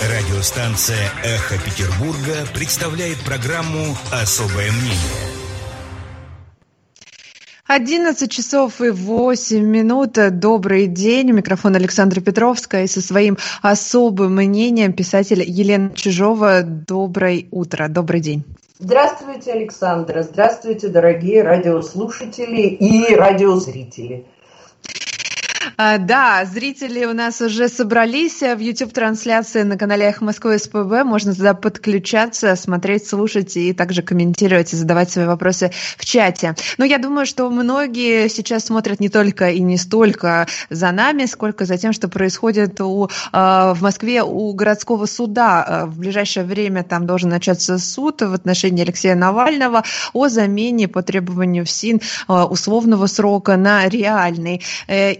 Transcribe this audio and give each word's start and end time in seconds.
Радиостанция 0.00 1.10
«Эхо 1.22 1.56
Петербурга» 1.62 2.46
представляет 2.54 3.18
программу 3.18 3.94
«Особое 4.10 4.72
мнение». 4.72 4.96
11 7.66 8.32
часов 8.32 8.80
и 8.80 8.88
8 8.88 9.62
минут. 9.62 10.12
Добрый 10.38 10.86
день. 10.86 11.32
У 11.32 11.34
микрофона 11.34 11.76
Александра 11.76 12.22
Петровская 12.22 12.84
и 12.84 12.86
со 12.86 13.02
своим 13.02 13.36
особым 13.60 14.36
мнением 14.36 14.94
писатель 14.94 15.42
Елена 15.46 15.94
Чижова. 15.94 16.62
Доброе 16.62 17.44
утро. 17.50 17.88
Добрый 17.88 18.22
день. 18.22 18.44
Здравствуйте, 18.78 19.52
Александра. 19.52 20.22
Здравствуйте, 20.22 20.88
дорогие 20.88 21.42
радиослушатели 21.42 22.62
и 22.62 23.14
радиозрители. 23.14 24.24
А, 25.76 25.98
да, 25.98 26.44
зрители 26.44 27.04
у 27.04 27.12
нас 27.12 27.40
уже 27.40 27.68
собрались 27.68 28.40
в 28.40 28.58
YouTube-трансляции 28.58 29.62
на 29.62 29.76
канале 29.76 30.06
Эх 30.06 30.20
Москвы 30.20 30.58
СПБ. 30.58 31.04
Можно 31.04 31.34
туда 31.34 31.54
подключаться, 31.54 32.56
смотреть, 32.56 33.06
слушать 33.06 33.56
и 33.56 33.72
также 33.72 34.02
комментировать 34.02 34.72
и 34.72 34.76
задавать 34.76 35.10
свои 35.10 35.26
вопросы 35.26 35.70
в 35.96 36.04
чате. 36.04 36.54
Но 36.78 36.84
я 36.84 36.98
думаю, 36.98 37.26
что 37.26 37.48
многие 37.50 38.28
сейчас 38.28 38.66
смотрят 38.66 39.00
не 39.00 39.08
только 39.08 39.50
и 39.50 39.60
не 39.60 39.76
столько 39.76 40.46
за 40.70 40.90
нами, 40.92 41.26
сколько 41.26 41.64
за 41.64 41.76
тем, 41.78 41.92
что 41.92 42.08
происходит 42.08 42.80
у, 42.80 43.08
а, 43.32 43.74
в 43.74 43.82
Москве 43.82 44.22
у 44.22 44.52
городского 44.52 45.06
суда. 45.06 45.64
А, 45.66 45.86
в 45.86 45.98
ближайшее 45.98 46.44
время 46.44 46.82
там 46.82 47.06
должен 47.06 47.30
начаться 47.30 47.78
суд 47.78 48.22
в 48.22 48.32
отношении 48.32 48.82
Алексея 48.82 49.14
Навального 49.14 49.84
о 50.12 50.28
замене 50.28 50.88
по 50.88 51.02
требованию 51.02 51.64
ФСИН 51.64 52.00
условного 52.28 53.06
срока 53.06 53.56
на 53.56 53.88
реальный. 53.88 54.62
Э, 54.86 55.12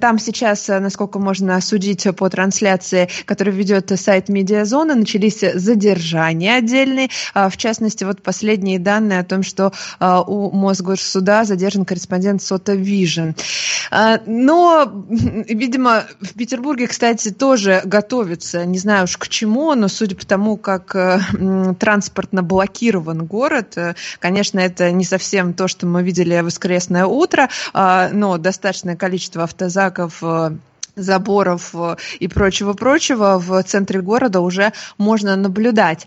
там 0.00 0.18
сейчас, 0.18 0.68
э, 0.68 0.78
насколько 0.78 1.18
можно 1.18 1.60
судить 1.60 2.06
по 2.16 2.28
трансляции, 2.28 3.08
которую 3.24 3.56
ведет 3.56 3.92
сайт 3.98 4.28
Медиазона, 4.28 4.94
начались 4.94 5.40
задержания 5.54 6.56
отдельные. 6.56 7.08
А, 7.34 7.48
в 7.48 7.56
частности, 7.56 8.04
вот 8.04 8.22
последние 8.22 8.78
данные 8.78 9.20
о 9.20 9.24
том, 9.24 9.42
что 9.42 9.72
а, 9.98 10.22
у 10.22 10.50
Мосгорсуда 10.50 11.44
задержан 11.44 11.84
корреспондент 11.84 12.42
Sota 12.42 12.74
Vision. 12.74 13.30
А, 13.90 14.20
но, 14.26 15.04
видимо, 15.08 16.04
в 16.20 16.34
Петербурге, 16.34 16.86
кстати, 16.86 17.30
тоже 17.30 17.82
готовится, 17.84 18.64
не 18.64 18.78
знаю 18.78 19.04
уж 19.04 19.16
к 19.16 19.28
чему, 19.28 19.74
но 19.74 19.88
судя 19.88 20.16
по 20.16 20.26
тому, 20.26 20.56
как 20.56 20.94
э, 20.94 21.20
транспортно 21.78 22.42
блокирован 22.42 23.24
город, 23.26 23.76
э, 23.76 23.94
конечно, 24.18 24.58
это 24.60 24.90
не 24.90 25.04
совсем 25.04 25.54
то, 25.54 25.68
что 25.68 25.86
мы 25.86 26.02
видели 26.02 26.40
в 26.40 26.44
воскресное 26.44 27.06
утро, 27.06 27.48
но 27.72 28.36
достаточное 28.38 28.96
количество 28.96 29.31
автозаков 29.40 30.22
э, 30.22 30.56
заборов 30.96 31.70
э, 31.74 31.96
и 32.20 32.28
прочего-прочего 32.28 33.38
в 33.38 33.62
центре 33.62 34.00
города 34.00 34.40
уже 34.40 34.72
можно 34.98 35.36
наблюдать. 35.36 36.06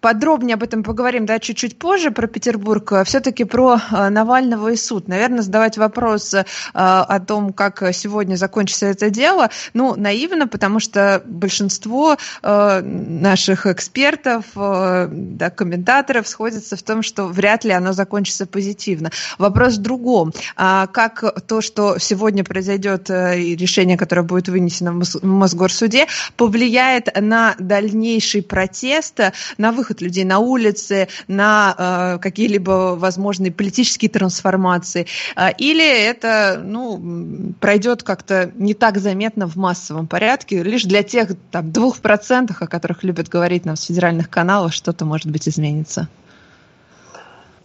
Подробнее 0.00 0.54
об 0.54 0.62
этом 0.62 0.84
поговорим, 0.84 1.26
да, 1.26 1.40
чуть-чуть 1.40 1.78
позже 1.78 2.12
про 2.12 2.28
Петербург. 2.28 2.92
Все-таки 3.04 3.42
про 3.42 3.80
э, 3.90 4.08
Навального 4.10 4.68
и 4.68 4.76
суд. 4.76 5.08
Наверное, 5.08 5.42
задавать 5.42 5.76
вопрос 5.76 6.34
э, 6.34 6.44
о 6.72 7.18
том, 7.18 7.52
как 7.52 7.82
сегодня 7.92 8.36
закончится 8.36 8.86
это 8.86 9.10
дело, 9.10 9.50
ну, 9.74 9.96
наивно, 9.96 10.46
потому 10.46 10.78
что 10.78 11.20
большинство 11.26 12.16
э, 12.42 12.80
наших 12.82 13.66
экспертов, 13.66 14.44
да, 14.54 15.50
комментаторов 15.50 16.28
сходятся 16.28 16.76
в 16.76 16.82
том, 16.82 17.02
что 17.02 17.26
вряд 17.26 17.64
ли 17.64 17.72
оно 17.72 17.92
закончится 17.92 18.46
позитивно. 18.46 19.10
Вопрос 19.38 19.78
в 19.78 19.82
другом. 19.82 20.32
А 20.56 20.86
как 20.86 21.44
то, 21.46 21.60
что 21.60 21.98
сегодня 21.98 22.44
произойдет 22.44 23.10
и 23.10 23.56
решение, 23.56 23.96
которое 23.96 24.22
будет 24.22 24.48
вынесено 24.48 24.92
в 24.92 25.24
Мосгорсуде, 25.24 26.06
повлияет 26.36 27.08
на 27.20 27.56
дальнейший 27.58 28.42
протест, 28.42 29.20
на 29.56 29.72
выход 29.72 29.87
выход 29.88 30.00
людей 30.02 30.24
на 30.24 30.38
улицы, 30.38 31.08
на 31.28 31.74
э, 32.16 32.18
какие-либо 32.18 32.96
возможные 32.96 33.50
политические 33.50 34.10
трансформации, 34.10 35.06
э, 35.36 35.50
или 35.58 36.06
это 36.06 36.60
ну, 36.62 37.54
пройдет 37.60 38.02
как-то 38.02 38.50
не 38.54 38.74
так 38.74 38.98
заметно 38.98 39.46
в 39.48 39.56
массовом 39.56 40.06
порядке, 40.06 40.62
лишь 40.62 40.84
для 40.84 41.02
тех 41.02 41.30
там, 41.50 41.72
двух 41.72 41.98
процентов, 41.98 42.60
о 42.60 42.66
которых 42.66 43.02
любят 43.02 43.28
говорить 43.28 43.64
нам 43.64 43.76
с 43.76 43.84
федеральных 43.84 44.28
каналов, 44.28 44.74
что-то, 44.74 45.04
может 45.04 45.30
быть, 45.30 45.48
изменится. 45.48 46.08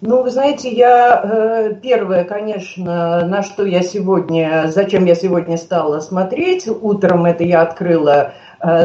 Ну, 0.06 0.22
вы 0.22 0.31
знаете, 0.31 0.69
я 0.69 1.22
э, 1.23 1.75
первое, 1.81 2.25
конечно, 2.25 3.25
на 3.25 3.41
что 3.41 3.66
я 3.66 3.81
сегодня, 3.81 4.66
зачем 4.67 5.06
я 5.06 5.16
сегодня 5.16 5.56
стала 5.57 6.01
смотреть, 6.01 6.67
утром 6.67 7.25
это 7.25 7.45
я 7.45 7.62
открыла 7.62 8.33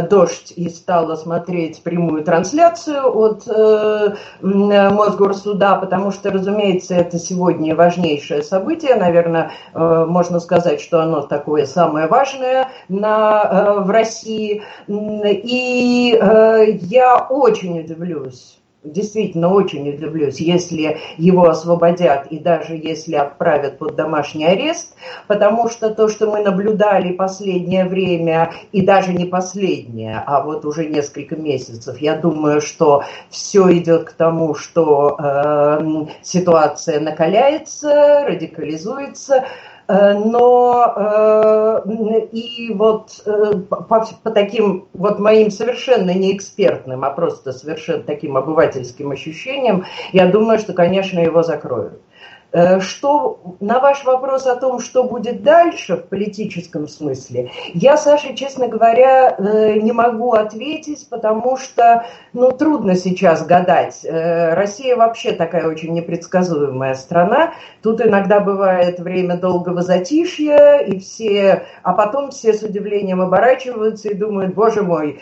дождь 0.03 0.53
и 0.57 0.69
стала 0.69 1.17
смотреть 1.17 1.83
прямую 1.83 2.25
трансляцию 2.25 3.17
от 3.17 3.47
э, 3.47 4.15
Мосгорсуда, 4.41 5.77
потому 5.77 6.11
что, 6.11 6.31
разумеется, 6.31 6.95
это 6.95 7.19
сегодня 7.19 7.77
важнейшее 7.77 8.43
событие. 8.43 8.97
Наверное, 8.97 9.53
э, 9.75 10.05
можно 10.09 10.41
сказать, 10.41 10.81
что 10.81 11.01
оно 11.01 11.23
такое 11.23 11.67
самое 11.67 12.07
важное 12.07 12.69
на, 12.89 13.81
в 13.81 13.91
России. 13.91 14.63
И 14.89 16.19
я 16.19 17.27
очень 17.29 17.81
удивлюсь 17.81 18.58
действительно 18.85 19.53
очень 19.53 19.89
удивлюсь, 19.89 20.41
если 20.41 20.99
его 21.17 21.49
освободят 21.49 22.27
и 22.29 22.39
даже 22.39 22.77
если 22.77 23.17
отправят 23.17 23.79
под 23.79 23.97
домашний 23.97 24.45
арест, 24.45 24.95
потому 25.27 25.69
что 25.69 25.91
то, 25.91 26.09
что 26.09 26.31
мы 26.31 26.43
наблюдали 26.43 27.13
последнее 27.13 27.85
время, 27.87 28.53
и 28.73 28.83
даже 28.83 29.13
не 29.13 29.25
последнее, 29.25 30.23
а 30.25 30.43
вот 30.43 30.65
уже 30.65 30.87
несколько 30.87 31.37
месяцев, 31.37 31.99
я 32.01 32.17
думаю, 32.17 32.61
что 32.61 33.05
все 33.31 33.77
идет 33.79 34.05
к 34.05 34.13
тому, 34.13 34.55
что 34.55 35.17
э, 35.19 36.07
ситуация 36.23 37.01
накаляется, 37.01 38.25
радикализуется, 38.27 39.45
но 39.89 40.93
э, 40.97 42.27
и 42.33 42.75
вот 42.75 43.23
э, 43.25 43.53
по, 43.71 44.07
по 44.23 44.31
таким 44.31 44.87
вот 44.93 45.19
моим 45.19 45.51
совершенно 45.51 46.11
не 46.13 46.37
экспертным, 46.37 47.05
а 47.05 47.11
просто 47.11 47.53
совершенно 47.53 48.03
таким 48.03 48.37
обывательским 48.37 49.11
ощущениям, 49.11 49.87
я 50.13 50.27
думаю, 50.27 50.59
что, 50.59 50.75
конечно, 50.75 51.19
его 51.21 51.43
закроют. 51.43 52.03
Э, 52.51 52.81
что 52.81 53.57
на 53.61 53.79
ваш 53.79 54.05
вопрос 54.05 54.47
о 54.47 54.57
том, 54.57 54.81
что 54.81 55.05
будет 55.05 55.43
дальше 55.43 55.97
в 55.97 56.05
политическом 56.05 56.89
смысле, 56.89 57.51
я, 57.75 57.99
Саша, 57.99 58.35
честно 58.35 58.69
говоря, 58.69 59.35
э, 59.37 59.75
не 59.81 59.93
могу 59.93 60.33
ответить, 60.33 61.07
потому 61.11 61.59
что 61.59 62.07
ну, 62.33 62.51
трудно 62.53 62.97
сейчас 62.97 63.45
гадать. 63.45 64.01
Э, 64.03 64.55
Россия 64.55 64.97
вообще 64.97 65.33
такая 65.33 65.69
очень 65.69 65.93
непредсказуемая 65.93 66.95
страна. 66.95 67.53
Тут 67.83 68.01
иногда 68.01 68.41
бывает 68.41 68.99
время 68.99 69.37
долгого 69.37 69.83
затишья, 69.83 70.79
и 70.79 70.99
все, 71.01 71.67
а 71.83 71.93
потом 71.93 72.31
все 72.31 72.55
с 72.55 72.63
удивлением 72.63 73.21
оборачиваются 73.21 74.09
и 74.09 74.15
думают, 74.15 74.55
боже 74.55 74.83
мой, 74.83 75.21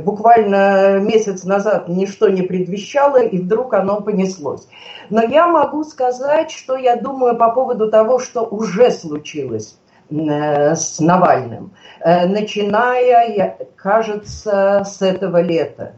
буквально 0.00 0.98
месяц 0.98 1.44
назад 1.44 1.88
ничто 1.88 2.28
не 2.28 2.42
предвещало, 2.42 3.22
и 3.22 3.38
вдруг 3.38 3.74
оно 3.74 4.00
понеслось. 4.00 4.66
Но 5.10 5.22
я 5.22 5.46
могу 5.46 5.84
сказать, 5.84 6.55
что 6.56 6.76
я 6.76 6.96
думаю 6.96 7.36
по 7.36 7.50
поводу 7.50 7.90
того, 7.90 8.18
что 8.18 8.42
уже 8.44 8.90
случилось 8.90 9.78
э, 10.10 10.74
с 10.74 10.98
Навальным, 11.00 11.72
э, 12.00 12.26
начиная, 12.26 13.56
кажется, 13.76 14.82
с 14.84 15.02
этого 15.02 15.42
лета. 15.42 15.94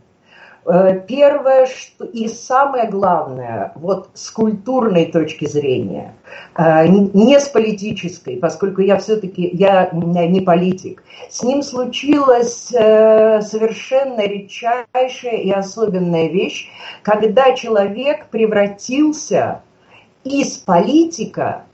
Э, 0.66 1.00
первое 1.06 1.66
что, 1.66 2.04
и 2.04 2.28
самое 2.28 2.88
главное, 2.90 3.72
вот 3.76 4.10
с 4.14 4.30
культурной 4.30 5.06
точки 5.06 5.46
зрения, 5.46 6.14
не 6.58 7.40
с 7.40 7.48
политической, 7.48 8.36
поскольку 8.36 8.82
я 8.82 8.98
все-таки 8.98 9.48
я 9.52 9.88
не 9.92 10.40
политик, 10.40 11.02
с 11.30 11.42
ним 11.42 11.62
случилась 11.62 12.66
совершенно 12.66 14.26
редчайшая 14.26 15.36
и 15.38 15.50
особенная 15.50 16.28
вещь, 16.28 16.68
когда 17.02 17.52
человек 17.54 18.26
превратился 18.26 19.62
из 20.28 20.58
политика 20.58 21.64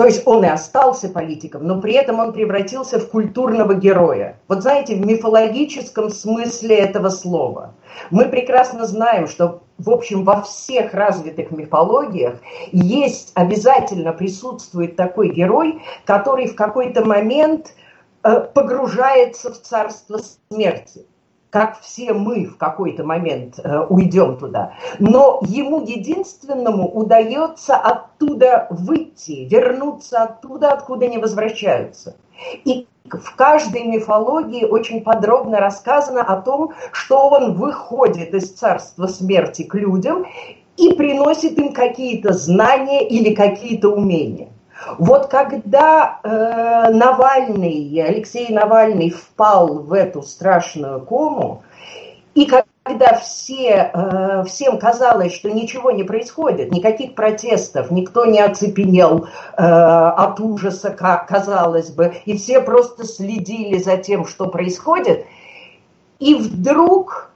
то 0.00 0.06
есть 0.06 0.26
он 0.26 0.42
и 0.46 0.48
остался 0.48 1.10
политиком, 1.10 1.66
но 1.66 1.78
при 1.78 1.92
этом 1.92 2.20
он 2.20 2.32
превратился 2.32 2.98
в 2.98 3.10
культурного 3.10 3.74
героя. 3.74 4.38
Вот 4.48 4.62
знаете, 4.62 4.94
в 4.94 5.04
мифологическом 5.04 6.08
смысле 6.08 6.74
этого 6.76 7.10
слова. 7.10 7.74
Мы 8.10 8.30
прекрасно 8.30 8.86
знаем, 8.86 9.28
что, 9.28 9.60
в 9.76 9.90
общем, 9.90 10.24
во 10.24 10.40
всех 10.40 10.94
развитых 10.94 11.50
мифологиях 11.50 12.36
есть, 12.72 13.32
обязательно 13.34 14.14
присутствует 14.14 14.96
такой 14.96 15.34
герой, 15.34 15.82
который 16.06 16.46
в 16.46 16.54
какой-то 16.54 17.04
момент 17.04 17.74
э, 18.22 18.40
погружается 18.54 19.52
в 19.52 19.60
царство 19.60 20.18
смерти. 20.48 21.04
Как 21.50 21.80
все 21.80 22.12
мы 22.12 22.46
в 22.46 22.56
какой-то 22.56 23.04
момент 23.04 23.58
э, 23.58 23.86
уйдем 23.88 24.38
туда. 24.38 24.74
Но 24.98 25.40
ему 25.42 25.82
единственному 25.82 26.88
удается 26.88 27.76
оттуда 27.76 28.68
выйти, 28.70 29.48
вернуться 29.50 30.22
оттуда, 30.22 30.72
откуда 30.72 31.08
не 31.08 31.18
возвращаются. 31.18 32.16
И 32.64 32.86
в 33.04 33.34
каждой 33.34 33.84
мифологии 33.84 34.64
очень 34.64 35.02
подробно 35.02 35.58
рассказано 35.58 36.22
о 36.22 36.40
том, 36.40 36.72
что 36.92 37.28
он 37.28 37.54
выходит 37.54 38.32
из 38.32 38.52
царства 38.52 39.08
смерти 39.08 39.64
к 39.64 39.74
людям 39.74 40.26
и 40.76 40.92
приносит 40.94 41.58
им 41.58 41.72
какие-то 41.72 42.32
знания 42.32 43.06
или 43.06 43.34
какие-то 43.34 43.88
умения. 43.88 44.49
Вот 44.98 45.28
когда 45.28 46.20
э, 46.22 46.90
Навальный, 46.90 48.02
Алексей 48.02 48.52
Навальный 48.52 49.10
впал 49.10 49.80
в 49.80 49.92
эту 49.92 50.22
страшную 50.22 51.00
кому, 51.02 51.62
и 52.34 52.46
когда 52.46 53.14
все, 53.16 53.90
э, 53.92 54.44
всем 54.44 54.78
казалось, 54.78 55.34
что 55.34 55.50
ничего 55.50 55.90
не 55.90 56.04
происходит, 56.04 56.72
никаких 56.72 57.14
протестов, 57.14 57.90
никто 57.90 58.24
не 58.24 58.40
оцепенел 58.40 59.26
э, 59.56 59.62
от 59.62 60.40
ужаса, 60.40 60.90
как 60.90 61.26
казалось 61.26 61.90
бы, 61.90 62.14
и 62.24 62.36
все 62.36 62.60
просто 62.60 63.04
следили 63.04 63.78
за 63.78 63.96
тем, 63.96 64.26
что 64.26 64.46
происходит, 64.46 65.26
и 66.18 66.34
вдруг 66.34 67.30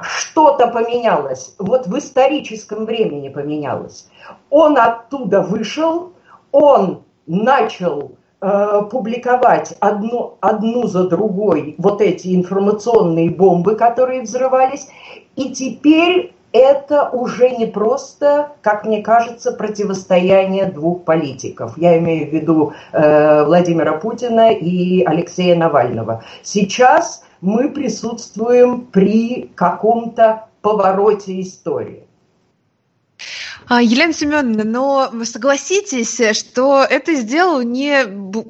что-то 0.00 0.66
поменялось, 0.68 1.54
вот 1.58 1.86
в 1.86 1.98
историческом 1.98 2.86
времени 2.86 3.28
поменялось. 3.28 4.08
Он 4.48 4.78
оттуда 4.78 5.42
вышел, 5.42 6.12
он 6.52 7.02
начал 7.26 8.12
э, 8.40 8.82
публиковать 8.90 9.74
одну, 9.80 10.34
одну 10.40 10.86
за 10.86 11.08
другой 11.08 11.74
вот 11.78 12.00
эти 12.00 12.34
информационные 12.34 13.30
бомбы, 13.30 13.76
которые 13.76 14.22
взрывались, 14.22 14.88
и 15.36 15.50
теперь 15.52 16.34
это 16.52 17.08
уже 17.10 17.50
не 17.50 17.66
просто, 17.66 18.52
как 18.62 18.84
мне 18.84 19.02
кажется, 19.02 19.52
противостояние 19.52 20.66
двух 20.66 21.04
политиков. 21.04 21.78
Я 21.78 21.98
имею 21.98 22.28
в 22.28 22.32
виду 22.32 22.72
э, 22.92 23.44
Владимира 23.44 23.92
Путина 23.92 24.52
и 24.52 25.04
Алексея 25.04 25.56
Навального. 25.56 26.24
Сейчас 26.42 27.24
мы 27.40 27.70
присутствуем 27.70 28.82
при 28.86 29.50
каком-то 29.54 30.46
повороте 30.60 31.40
истории. 31.40 32.04
А, 33.72 33.80
Елена 33.80 34.12
Семеновна, 34.12 34.64
но 34.64 35.12
согласитесь, 35.24 36.20
что 36.36 36.82
это 36.82 37.14
сделал 37.14 37.62
не, 37.62 38.02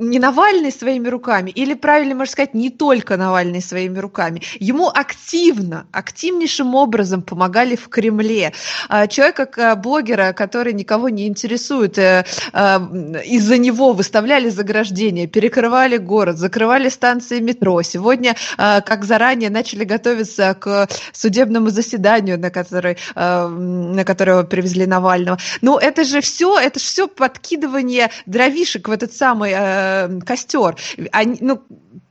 не 0.02 0.18
Навальный 0.18 0.72
своими 0.72 1.08
руками, 1.08 1.50
или, 1.50 1.74
правильно 1.74 2.14
можно 2.14 2.32
сказать, 2.32 2.54
не 2.54 2.70
только 2.70 3.18
Навальный 3.18 3.60
своими 3.60 3.98
руками. 3.98 4.40
Ему 4.60 4.88
активно, 4.88 5.86
активнейшим 5.92 6.74
образом 6.74 7.20
помогали 7.20 7.76
в 7.76 7.90
Кремле. 7.90 8.54
А, 8.88 9.06
человек, 9.08 9.36
как 9.36 9.58
а, 9.58 9.76
блогера, 9.76 10.32
который 10.32 10.72
никого 10.72 11.10
не 11.10 11.26
интересует, 11.28 11.98
э, 11.98 12.24
из-за 12.54 13.58
него 13.58 13.92
выставляли 13.92 14.48
заграждения, 14.48 15.26
перекрывали 15.26 15.98
город, 15.98 16.38
закрывали 16.38 16.88
станции 16.88 17.40
метро. 17.40 17.82
Сегодня, 17.82 18.36
как 18.56 19.04
заранее, 19.04 19.50
начали 19.50 19.84
готовиться 19.84 20.56
к 20.58 20.88
судебному 21.12 21.68
заседанию, 21.68 22.38
на, 22.38 22.50
который, 22.50 22.96
на 23.14 24.04
которое 24.04 24.44
привезли 24.44 24.86
Навального 24.86 25.09
Навального. 25.10 25.38
Но 25.60 25.78
это 25.78 26.04
же 26.04 26.20
все, 26.20 26.58
это 26.58 26.78
же 26.78 26.86
все 26.86 27.08
подкидывание 27.08 28.10
дровишек 28.26 28.88
в 28.88 28.92
этот 28.92 29.12
самый 29.12 29.52
э, 29.54 30.20
костер. 30.20 30.76
Они, 31.12 31.38
ну, 31.40 31.62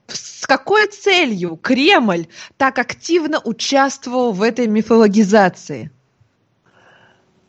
с 0.07 0.45
какой 0.45 0.87
целью 0.87 1.57
Кремль 1.57 2.27
так 2.57 2.79
активно 2.79 3.39
участвовал 3.43 4.31
в 4.31 4.41
этой 4.41 4.67
мифологизации? 4.67 5.91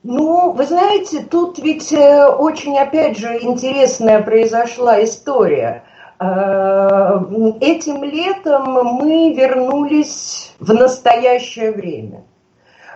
Ну, 0.02 0.52
вы 0.52 0.64
знаете, 0.64 1.23
тут 1.23 1.58
ведь 1.58 1.93
э, 1.93 2.26
очень, 2.26 2.79
опять 2.79 3.19
же, 3.19 3.38
интересная 3.43 4.23
произошла 4.23 5.02
история. 5.05 5.85
Э, 6.19 7.20
этим 7.61 8.02
летом 8.05 8.73
мы 8.73 9.35
вернулись 9.35 10.55
в 10.58 10.73
настоящее 10.73 11.73
время. 11.73 12.25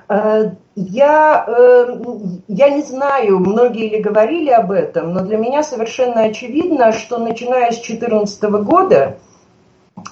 Э, 0.09 0.51
я, 0.75 1.45
э, 1.47 1.97
я 2.49 2.71
не 2.71 2.83
знаю, 2.83 3.39
многие 3.39 3.89
ли 3.89 4.01
говорили 4.01 4.51
об 4.51 4.71
этом, 4.71 5.13
но 5.13 5.21
для 5.21 5.37
меня 5.37 5.63
совершенно 5.63 6.23
очевидно, 6.23 6.93
что 6.93 7.19
начиная 7.19 7.71
с 7.71 7.77
2014 7.77 8.43
года, 8.65 9.19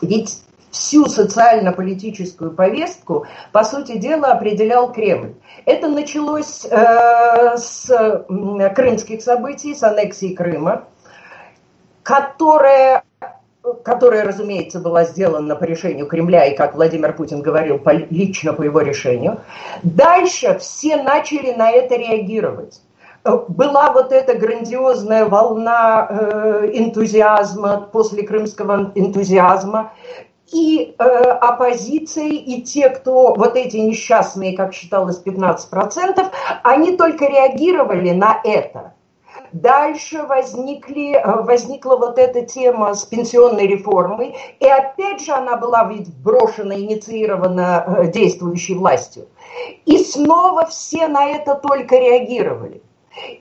ведь 0.01 0.39
всю 0.71 1.07
социально-политическую 1.07 2.53
повестку, 2.53 3.27
по 3.53 3.65
сути 3.65 3.99
дела, 3.99 4.29
определял 4.29 4.91
Кремль. 4.91 5.35
Это 5.67 5.89
началось 5.89 6.65
э, 6.65 7.57
с 7.57 8.25
крымских 8.75 9.23
событий, 9.23 9.75
с 9.75 9.83
аннексии 9.83 10.35
Крыма, 10.35 10.85
которая 12.03 13.05
которая, 13.85 14.25
разумеется, 14.25 14.81
была 14.81 15.05
сделана 15.05 15.55
по 15.55 15.65
решению 15.65 16.07
Кремля, 16.07 16.47
и, 16.47 16.57
как 16.57 16.75
Владимир 16.75 17.13
Путин 17.15 17.43
говорил, 17.43 17.79
по, 17.79 17.91
лично 17.91 18.53
по 18.53 18.63
его 18.63 18.81
решению. 18.81 19.41
Дальше 19.83 20.59
все 20.59 20.97
начали 20.97 21.53
на 21.53 21.71
это 21.71 21.97
реагировать. 21.97 22.81
Была 23.25 23.93
вот 23.93 24.11
эта 24.11 24.35
грандиозная 24.35 25.27
волна 25.27 26.09
э, 26.11 26.71
энтузиазма 26.73 27.89
после 27.93 28.25
крымского 28.25 28.91
энтузиазма, 28.97 29.93
и 30.53 30.95
э, 30.99 31.03
оппозиция, 31.05 32.29
и 32.29 32.63
те, 32.63 32.91
кто, 32.91 33.33
вот 33.35 33.57
эти 33.57 33.77
несчастные, 33.77 34.57
как 34.57 34.75
считалось, 34.75 35.23
15%, 35.25 36.27
они 36.65 36.97
только 36.97 37.27
реагировали 37.27 38.11
на 38.11 38.41
это– 38.43 38.95
Дальше 39.53 40.23
возникли, 40.23 41.15
э, 41.15 41.43
возникла 41.43 41.97
вот 41.97 42.19
эта 42.19 42.43
тема 42.43 42.95
с 42.95 43.05
пенсионной 43.05 43.67
реформой, 43.67 44.35
и 44.59 44.67
опять 44.67 45.21
же 45.21 45.33
она 45.33 45.57
была 45.57 45.85
ведь 45.85 46.09
брошена, 46.17 46.75
инициирована 46.75 47.85
э, 47.87 48.07
действующей 48.11 48.75
властью. 48.75 49.29
И 49.85 49.99
снова 49.99 50.67
все 50.67 51.07
на 51.07 51.27
это 51.27 51.55
только 51.55 51.97
реагировали. 51.97 52.83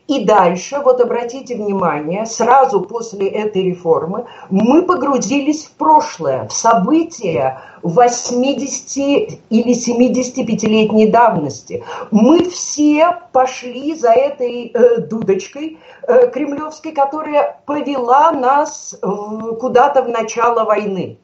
И 0.08 0.26
дальше, 0.26 0.80
вот 0.84 1.00
обратите 1.00 1.56
внимание, 1.56 2.26
сразу 2.26 2.82
после 2.82 3.30
этой 3.30 3.64
реформы 3.64 4.26
мы 4.50 4.84
погрузились 4.84 5.66
в 5.66 5.72
прошлое, 5.72 6.48
в 6.48 6.52
события 6.52 7.62
80 7.82 9.40
или 9.50 9.74
75-летней 9.74 11.08
давности. 11.08 11.86
Мы 12.12 12.44
все 12.50 13.20
пошли 13.32 13.96
за 13.96 14.12
этой 14.12 14.72
э, 14.74 14.98
дудочкой 14.98 15.80
э, 16.06 16.28
кремлевской, 16.28 16.92
которая 16.92 17.62
повела 17.66 18.32
нас 18.34 19.00
куда-то 19.02 20.04
в 20.04 20.10
начало 20.10 20.66
войны. 20.66 21.18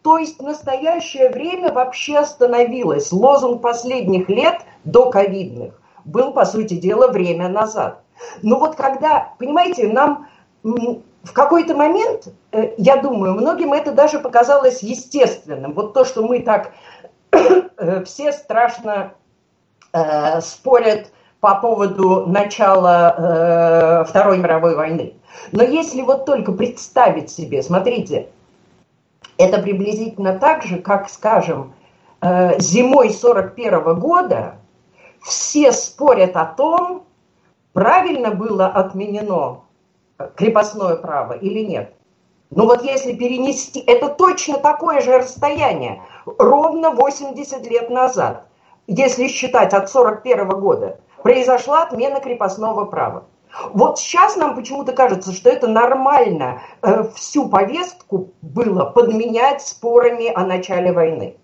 То 0.00 0.16
есть 0.16 0.40
настоящее 0.40 1.28
время 1.28 1.72
вообще 1.72 2.18
остановилось. 2.18 3.12
Лозунг 3.12 3.60
последних 3.60 4.30
лет 4.30 4.62
до 4.84 5.10
ковидных 5.10 5.74
был, 6.06 6.32
по 6.32 6.44
сути 6.44 6.74
дела, 6.74 7.08
время 7.08 7.48
назад. 7.48 8.02
Но 8.42 8.58
вот 8.58 8.76
когда, 8.76 9.34
понимаете, 9.38 9.88
нам 9.88 10.28
в 10.62 11.32
какой-то 11.32 11.74
момент, 11.74 12.28
э, 12.52 12.72
я 12.78 12.96
думаю, 12.96 13.34
многим 13.34 13.72
это 13.72 13.92
даже 13.92 14.18
показалось 14.20 14.82
естественным. 14.82 15.74
Вот 15.74 15.92
то, 15.92 16.04
что 16.04 16.22
мы 16.26 16.40
так 16.40 16.72
э, 17.32 18.04
все 18.04 18.32
страшно 18.32 19.12
э, 19.92 20.40
спорят 20.40 21.12
по 21.40 21.56
поводу 21.56 22.26
начала 22.26 24.04
Второй 24.08 24.38
мировой 24.38 24.74
войны. 24.74 25.14
Но 25.52 25.62
если 25.62 26.02
вот 26.02 26.24
только 26.24 26.50
представить 26.52 27.30
себе, 27.30 27.62
смотрите, 27.62 28.30
это 29.38 29.60
приблизительно 29.60 30.38
так 30.38 30.62
же, 30.62 30.78
как, 30.78 31.08
скажем, 31.08 31.74
э, 32.20 32.58
зимой 32.58 33.10
41 33.10 33.98
года 33.98 34.56
все 35.26 35.72
спорят 35.72 36.36
о 36.36 36.44
том, 36.44 37.04
правильно 37.72 38.30
было 38.30 38.66
отменено 38.66 39.62
крепостное 40.36 40.96
право 40.96 41.32
или 41.32 41.60
нет. 41.60 41.92
Но 42.50 42.64
вот 42.66 42.82
если 42.84 43.12
перенести, 43.12 43.80
это 43.80 44.08
точно 44.08 44.58
такое 44.58 45.00
же 45.00 45.18
расстояние, 45.18 46.00
ровно 46.24 46.92
80 46.92 47.66
лет 47.66 47.90
назад, 47.90 48.46
если 48.86 49.26
считать 49.26 49.74
от 49.74 49.90
41 49.90 50.48
года, 50.60 51.00
произошла 51.22 51.82
отмена 51.82 52.20
крепостного 52.20 52.84
права. 52.84 53.24
Вот 53.72 53.98
сейчас 53.98 54.36
нам 54.36 54.54
почему-то 54.54 54.92
кажется, 54.92 55.32
что 55.32 55.50
это 55.50 55.66
нормально 55.66 56.60
э, 56.82 57.04
всю 57.14 57.48
повестку 57.48 58.32
было 58.42 58.84
подменять 58.84 59.62
спорами 59.62 60.30
о 60.32 60.44
начале 60.44 60.92
войны. 60.92 61.36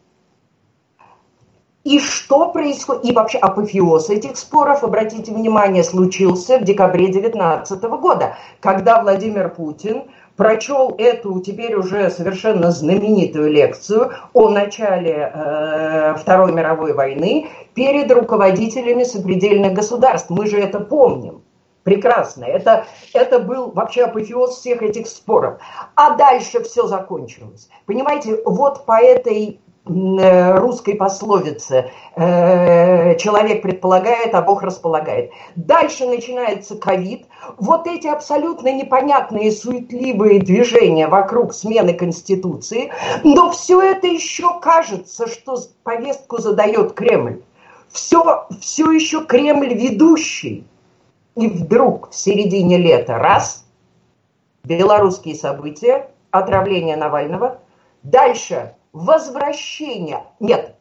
И 1.85 1.99
что 1.99 2.51
происходит? 2.51 3.05
И 3.05 3.13
вообще 3.13 3.39
апофеоз 3.39 4.09
этих 4.09 4.37
споров, 4.37 4.85
обратите 4.85 5.33
внимание, 5.33 5.83
случился 5.83 6.59
в 6.59 6.65
декабре 6.65 7.07
2019 7.07 7.83
года, 7.83 8.37
когда 8.61 9.03
Владимир 9.03 9.49
Путин 9.49 10.05
прочел 10.37 10.95
эту 10.97 11.41
теперь 11.41 11.75
уже 11.75 12.09
совершенно 12.11 12.71
знаменитую 12.71 13.51
лекцию 13.51 14.13
о 14.33 14.49
начале 14.49 15.33
э, 15.35 16.15
Второй 16.19 16.53
мировой 16.53 16.93
войны 16.95 17.49
перед 17.75 18.11
руководителями 18.13 19.03
сопредельных 19.03 19.73
государств. 19.73 20.31
Мы 20.31 20.47
же 20.47 20.59
это 20.59 20.79
помним. 20.79 21.43
Прекрасно. 21.83 22.45
Это, 22.45 22.87
это 23.13 23.41
был 23.41 23.73
вообще 23.73 24.05
апофеоз 24.05 24.57
всех 24.57 24.83
этих 24.83 25.09
споров. 25.09 25.59
А 25.97 26.17
дальше 26.17 26.63
все 26.63 26.87
закончилось. 26.87 27.69
Понимаете, 27.87 28.41
вот 28.45 28.87
по 28.87 29.03
этой 29.03 29.61
русской 29.85 30.95
пословице 30.95 31.91
э, 32.15 33.17
«человек 33.17 33.63
предполагает, 33.63 34.35
а 34.35 34.43
Бог 34.43 34.63
располагает». 34.63 35.33
Дальше 35.57 36.07
начинается 36.07 36.77
ковид. 36.77 37.27
Вот 37.59 37.87
эти 37.89 38.07
абсолютно 38.07 38.73
непонятные 38.73 39.51
суетливые 39.51 40.41
движения 40.41 41.09
вокруг 41.09 41.53
смены 41.53 41.95
Конституции, 41.95 42.93
но 43.25 43.51
все 43.51 43.83
это 43.83 44.07
еще 44.07 44.61
кажется, 44.61 45.27
что 45.27 45.57
повестку 45.83 46.39
задает 46.39 46.93
Кремль. 46.93 47.43
Все, 47.89 48.47
все 48.61 48.91
еще 48.93 49.25
Кремль 49.25 49.75
ведущий. 49.75 50.65
И 51.35 51.49
вдруг 51.49 52.11
в 52.11 52.15
середине 52.15 52.77
лета 52.77 53.19
раз, 53.19 53.65
белорусские 54.65 55.35
события, 55.35 56.09
отравление 56.31 56.97
Навального, 56.97 57.59
дальше 58.03 58.75
возвращение, 58.93 60.25
нет, 60.41 60.77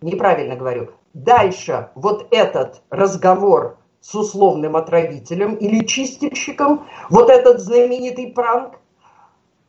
неправильно 0.00 0.56
говорю, 0.56 0.90
дальше 1.14 1.90
вот 1.94 2.28
этот 2.30 2.82
разговор 2.90 3.78
с 4.00 4.14
условным 4.14 4.76
отравителем 4.76 5.54
или 5.54 5.84
чистильщиком, 5.84 6.86
вот 7.10 7.30
этот 7.30 7.60
знаменитый 7.60 8.28
пранк, 8.28 8.80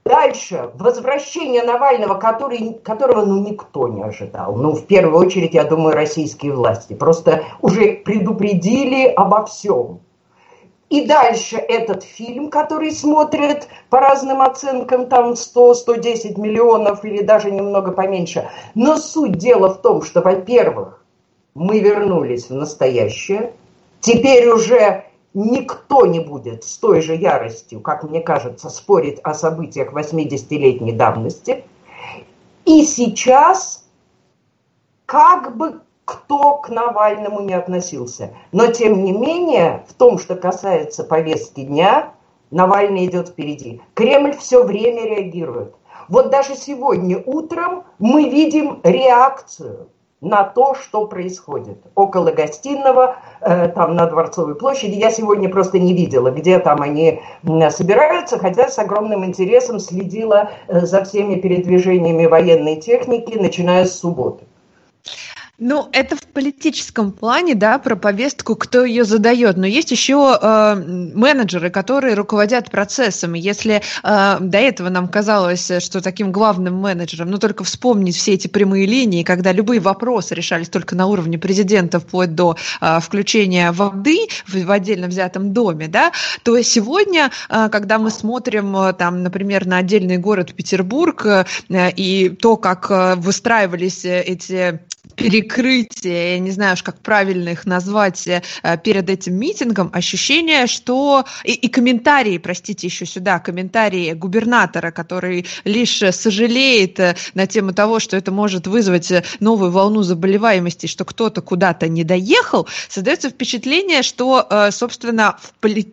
Дальше 0.04 0.72
возвращение 0.76 1.62
Навального, 1.62 2.16
который, 2.16 2.74
которого 2.84 3.24
ну, 3.24 3.40
никто 3.48 3.88
не 3.88 4.02
ожидал. 4.02 4.56
Ну, 4.56 4.74
в 4.74 4.86
первую 4.88 5.16
очередь, 5.16 5.54
я 5.54 5.64
думаю, 5.64 5.94
российские 5.94 6.54
власти. 6.54 6.94
Просто 6.94 7.44
уже 7.62 7.94
предупредили 8.04 9.06
обо 9.08 9.46
всем. 9.46 10.00
И 10.92 11.06
дальше 11.06 11.56
этот 11.56 12.04
фильм, 12.04 12.50
который 12.50 12.92
смотрят 12.92 13.70
по 13.90 14.02
разным 14.02 14.42
оценкам, 14.42 15.08
там 15.08 15.32
100-110 15.32 16.38
миллионов 16.38 17.06
или 17.06 17.24
даже 17.24 17.50
немного 17.50 17.94
поменьше. 17.94 18.50
Но 18.76 18.98
суть 18.98 19.38
дела 19.38 19.70
в 19.70 19.82
том, 19.82 20.02
что, 20.02 20.20
во-первых, 20.20 21.02
мы 21.54 21.80
вернулись 21.80 22.50
в 22.50 22.56
настоящее. 22.56 23.54
Теперь 24.02 24.50
уже 24.50 25.06
никто 25.34 26.06
не 26.06 26.20
будет 26.20 26.66
с 26.66 26.78
той 26.78 27.02
же 27.02 27.16
яростью, 27.16 27.80
как 27.80 28.04
мне 28.04 28.20
кажется, 28.20 28.70
спорить 28.70 29.20
о 29.24 29.34
событиях 29.34 29.94
80-летней 29.94 30.92
давности. 30.92 31.64
И 32.66 32.84
сейчас 32.84 33.86
как 35.06 35.56
бы 35.56 35.80
кто 36.12 36.56
к 36.56 36.68
Навальному 36.68 37.40
не 37.40 37.54
относился. 37.54 38.34
Но, 38.52 38.68
тем 38.68 39.04
не 39.06 39.14
менее, 39.14 39.86
в 39.88 39.94
том, 39.94 40.20
что 40.20 40.36
касается 40.36 41.06
повестки 41.06 41.62
дня, 41.62 42.12
Навальный 42.52 43.06
идет 43.06 43.30
впереди. 43.30 43.82
Кремль 43.94 44.36
все 44.36 44.62
время 44.62 45.06
реагирует. 45.06 45.74
Вот 46.10 46.30
даже 46.30 46.56
сегодня 46.56 47.24
утром 47.26 47.86
мы 47.98 48.28
видим 48.28 48.82
реакцию 48.84 49.88
на 50.20 50.44
то, 50.44 50.76
что 50.76 51.08
происходит 51.08 51.78
около 51.96 52.32
гостиного, 52.32 53.16
э, 53.40 53.70
там 53.70 53.96
на 53.96 54.06
Дворцовой 54.06 54.56
площади. 54.56 54.96
Я 54.96 55.12
сегодня 55.12 55.48
просто 55.48 55.80
не 55.80 55.94
видела, 55.94 56.30
где 56.30 56.60
там 56.60 56.82
они 56.82 57.22
собираются, 57.70 58.38
хотя 58.38 58.68
с 58.68 58.78
огромным 58.78 59.24
интересом 59.24 59.80
следила 59.80 60.52
э, 60.68 60.82
за 60.82 61.06
всеми 61.06 61.36
передвижениями 61.36 62.26
военной 62.26 62.76
техники, 62.76 63.38
начиная 63.38 63.86
с 63.86 63.98
субботы. 63.98 64.44
Ну, 65.64 65.90
это 65.92 66.16
в 66.16 66.24
политическом 66.24 67.12
плане, 67.12 67.54
да, 67.54 67.78
про 67.78 67.96
повестку, 67.96 68.56
кто 68.56 68.84
ее 68.84 69.04
задает. 69.04 69.58
Но 69.58 69.68
есть 69.68 69.92
еще 69.92 70.36
э, 70.42 70.74
менеджеры, 70.74 71.70
которые 71.70 72.16
руководят 72.16 72.72
процессом. 72.72 73.34
Если 73.34 73.84
э, 74.02 74.38
до 74.40 74.58
этого 74.58 74.90
нам 74.90 75.08
казалось, 75.08 75.72
что 75.80 76.02
таким 76.02 76.32
главным 76.32 76.78
менеджером, 76.78 77.30
ну, 77.30 77.38
только 77.38 77.64
вспомнить 77.64 78.16
все 78.16 78.34
эти 78.34 78.48
прямые 78.48 78.88
линии, 78.88 79.22
когда 79.22 79.52
любые 79.52 79.80
вопросы 79.80 80.34
решались 80.34 80.68
только 80.68 80.96
на 80.96 81.06
уровне 81.06 81.38
президента, 81.38 82.00
вплоть 82.00 82.34
до 82.34 82.58
э, 82.82 83.00
включения 83.00 83.72
воды 83.72 84.30
в, 84.48 84.60
в 84.60 84.72
отдельно 84.72 85.06
взятом 85.06 85.54
доме, 85.54 85.88
да, 85.88 86.12
то 86.42 86.60
сегодня, 86.64 87.30
э, 87.50 87.70
когда 87.70 88.00
мы 88.00 88.10
смотрим, 88.10 88.76
э, 88.78 88.94
там, 88.94 89.22
например, 89.22 89.68
на 89.68 89.78
отдельный 89.78 90.18
город 90.18 90.56
Петербург 90.56 91.24
э, 91.24 91.46
и 91.96 92.30
то, 92.30 92.58
как 92.58 92.90
э, 92.90 93.14
выстраивались 93.18 94.06
э, 94.06 94.22
эти 94.22 94.80
перекрытие, 95.16 96.34
я 96.34 96.40
не 96.40 96.52
знаю 96.52 96.74
уж, 96.74 96.84
как 96.84 97.00
правильно 97.00 97.50
их 97.50 97.66
назвать, 97.66 98.28
э, 98.28 98.42
перед 98.84 99.10
этим 99.10 99.36
митингом, 99.36 99.90
ощущение, 99.94 100.68
что... 100.68 101.26
И, 101.44 101.54
и 101.54 101.68
комментарии, 101.68 102.38
простите, 102.38 102.88
еще 102.88 103.06
сюда, 103.06 103.40
комментарии 103.40 104.14
губернатора, 104.14 104.92
который 104.92 105.46
лишь 105.64 106.02
сожалеет 106.12 107.00
э, 107.00 107.16
на 107.34 107.48
тему 107.48 107.74
того, 107.74 108.00
что 108.00 108.18
это 108.18 108.32
может 108.32 108.68
вызвать 108.68 109.12
э, 109.12 109.24
новую 109.40 109.72
волну 109.72 110.02
заболеваемости, 110.02 110.88
что 110.88 111.06
кто-то 111.06 111.42
куда-то 111.42 111.88
не 111.88 112.04
доехал, 112.04 112.68
создается 112.90 113.30
впечатление, 113.30 114.02
что, 114.02 114.48
собственно, 114.72 115.38
в 115.42 115.54
поли 115.60 115.84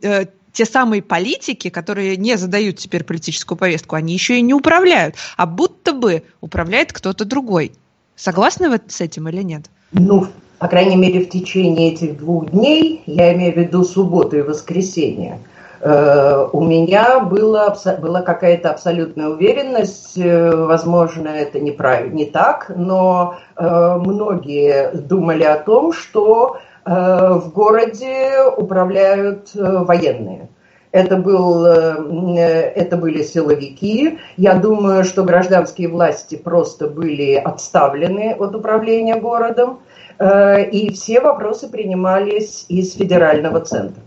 те 0.52 0.64
самые 0.64 1.02
политики, 1.02 1.70
которые 1.70 2.16
не 2.16 2.37
задают 2.37 2.78
теперь 2.78 3.04
политическую 3.04 3.56
повестку, 3.56 3.94
они 3.94 4.12
еще 4.12 4.38
и 4.38 4.42
не 4.42 4.54
управляют, 4.54 5.14
а 5.37 5.46
будто 5.46 5.92
бы 5.92 6.25
управляет 6.40 6.92
кто-то 6.92 7.25
другой. 7.25 7.72
Согласны 8.18 8.68
вы 8.68 8.80
с 8.88 9.00
этим 9.00 9.28
или 9.28 9.42
нет? 9.42 9.62
Ну, 9.92 10.26
по 10.58 10.66
крайней 10.66 10.96
мере, 10.96 11.25
в 11.25 11.30
течение 11.30 11.92
этих 11.92 12.18
двух 12.18 12.50
дней, 12.50 13.04
я 13.06 13.32
имею 13.32 13.54
в 13.54 13.56
виду 13.56 13.84
субботу 13.84 14.37
и 14.37 14.42
воскресенье, 14.42 15.38
э, 15.80 16.48
у 16.52 16.64
меня 16.64 17.20
была, 17.20 17.76
была 18.00 18.22
какая-то 18.22 18.70
абсолютная 18.70 19.28
уверенность, 19.28 20.18
э, 20.18 20.50
возможно, 20.50 21.28
это 21.28 21.60
неправильно, 21.60 22.12
не 22.12 22.25
так, 22.25 22.72
но 22.75 23.37
э, 23.56 23.98
многие 23.98 24.90
думали 24.94 25.44
о 25.44 25.56
том, 25.56 25.92
что 25.92 26.58
в 26.84 27.50
городе 27.52 28.44
управляют 28.56 29.50
военные. 29.52 30.47
Это, 30.90 31.16
был, 31.16 31.66
э, 31.66 32.38
это 32.38 32.97
были 32.97 33.23
силовики. 33.23 34.18
Я 34.37 34.54
думаю, 34.54 35.04
что 35.04 35.25
гражданские 35.25 35.88
власти 35.88 36.37
просто 36.37 36.88
были 36.88 37.35
отставлены 37.35 38.35
от 38.38 38.54
управления 38.54 39.16
городом. 39.16 39.80
Э, 40.18 40.64
и 40.64 40.90
все 40.92 41.21
вопросы 41.21 41.68
принимались 41.68 42.64
из 42.68 42.95
федерального 42.95 43.61
центра. 43.61 44.02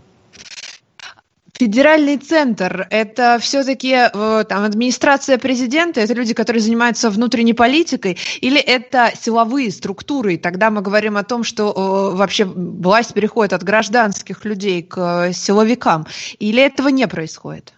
Федеральный 1.62 2.16
центр– 2.16 2.88
это 2.90 3.38
все-таки 3.40 3.94
э, 3.94 4.44
там, 4.48 4.64
администрация 4.64 5.38
президента, 5.38 6.00
это 6.00 6.12
люди, 6.12 6.34
которые 6.34 6.60
занимаются 6.60 7.08
внутренней 7.08 7.52
политикой, 7.52 8.18
или 8.40 8.60
это 8.60 9.12
силовые 9.14 9.70
структуры? 9.70 10.34
И 10.34 10.38
тогда 10.38 10.70
мы 10.72 10.82
говорим 10.82 11.16
о 11.16 11.22
том, 11.22 11.44
что 11.44 11.70
э, 11.70 12.16
вообще 12.16 12.46
власть 12.46 13.14
переходит 13.14 13.52
от 13.52 13.62
гражданских 13.62 14.44
людей 14.44 14.82
к 14.82 15.28
э, 15.28 15.32
силовикам. 15.32 16.08
Или 16.40 16.64
этого 16.64 16.88
не 16.88 17.06
происходит? 17.06 17.74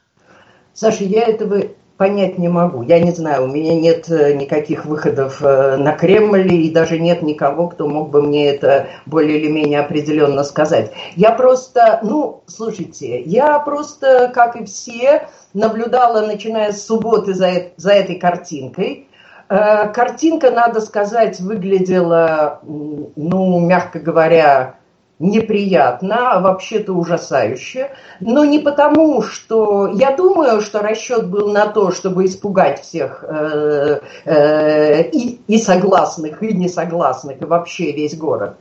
Саша, 0.72 1.04
я 1.04 1.24
этого 1.24 1.64
понять 1.96 2.38
не 2.38 2.48
могу. 2.48 2.82
Я 2.82 2.98
не 2.98 3.12
знаю, 3.12 3.44
у 3.44 3.46
меня 3.46 3.74
нет 3.74 4.10
э, 4.10 4.34
никаких 4.34 4.84
выходов 4.84 5.38
э, 5.40 5.76
на 5.76 5.92
Кремль, 5.92 6.52
и 6.52 6.70
даже 6.70 6.98
нет 6.98 7.22
никого, 7.22 7.68
кто 7.68 7.86
мог 7.86 8.10
бы 8.10 8.22
мне 8.22 8.48
это 8.48 8.88
более 9.06 9.38
или 9.38 9.50
менее 9.50 9.80
определенно 9.80 10.42
сказать. 10.44 10.92
Я 11.14 11.30
просто, 11.30 12.00
ну, 12.02 12.42
слушайте, 12.46 13.22
я 13.22 13.58
просто, 13.60 14.30
как 14.34 14.56
и 14.56 14.64
все, 14.64 15.28
наблюдала, 15.52 16.26
начиная 16.26 16.72
с 16.72 16.84
субботы 16.84 17.34
за, 17.34 17.50
за 17.76 17.92
этой 17.92 18.16
картинкой. 18.16 19.06
Э, 19.48 19.88
картинка, 19.88 20.50
надо 20.50 20.80
сказать, 20.80 21.38
выглядела, 21.38 22.60
ну, 22.64 23.60
мягко 23.60 24.00
говоря, 24.00 24.76
неприятно, 25.18 26.32
а 26.32 26.40
вообще-то 26.40 26.92
ужасающе. 26.92 27.90
Но 28.20 28.44
не 28.44 28.58
потому, 28.58 29.22
что... 29.22 29.88
Я 29.88 30.16
думаю, 30.16 30.60
что 30.60 30.80
расчет 30.80 31.28
был 31.28 31.52
на 31.52 31.66
то, 31.66 31.92
чтобы 31.92 32.26
испугать 32.26 32.82
всех 32.82 33.24
э, 33.26 34.00
э, 34.24 35.02
и, 35.10 35.40
и 35.46 35.58
согласных, 35.58 36.42
и 36.42 36.52
несогласных, 36.54 37.42
и 37.42 37.44
вообще 37.44 37.92
весь 37.92 38.16
город. 38.16 38.56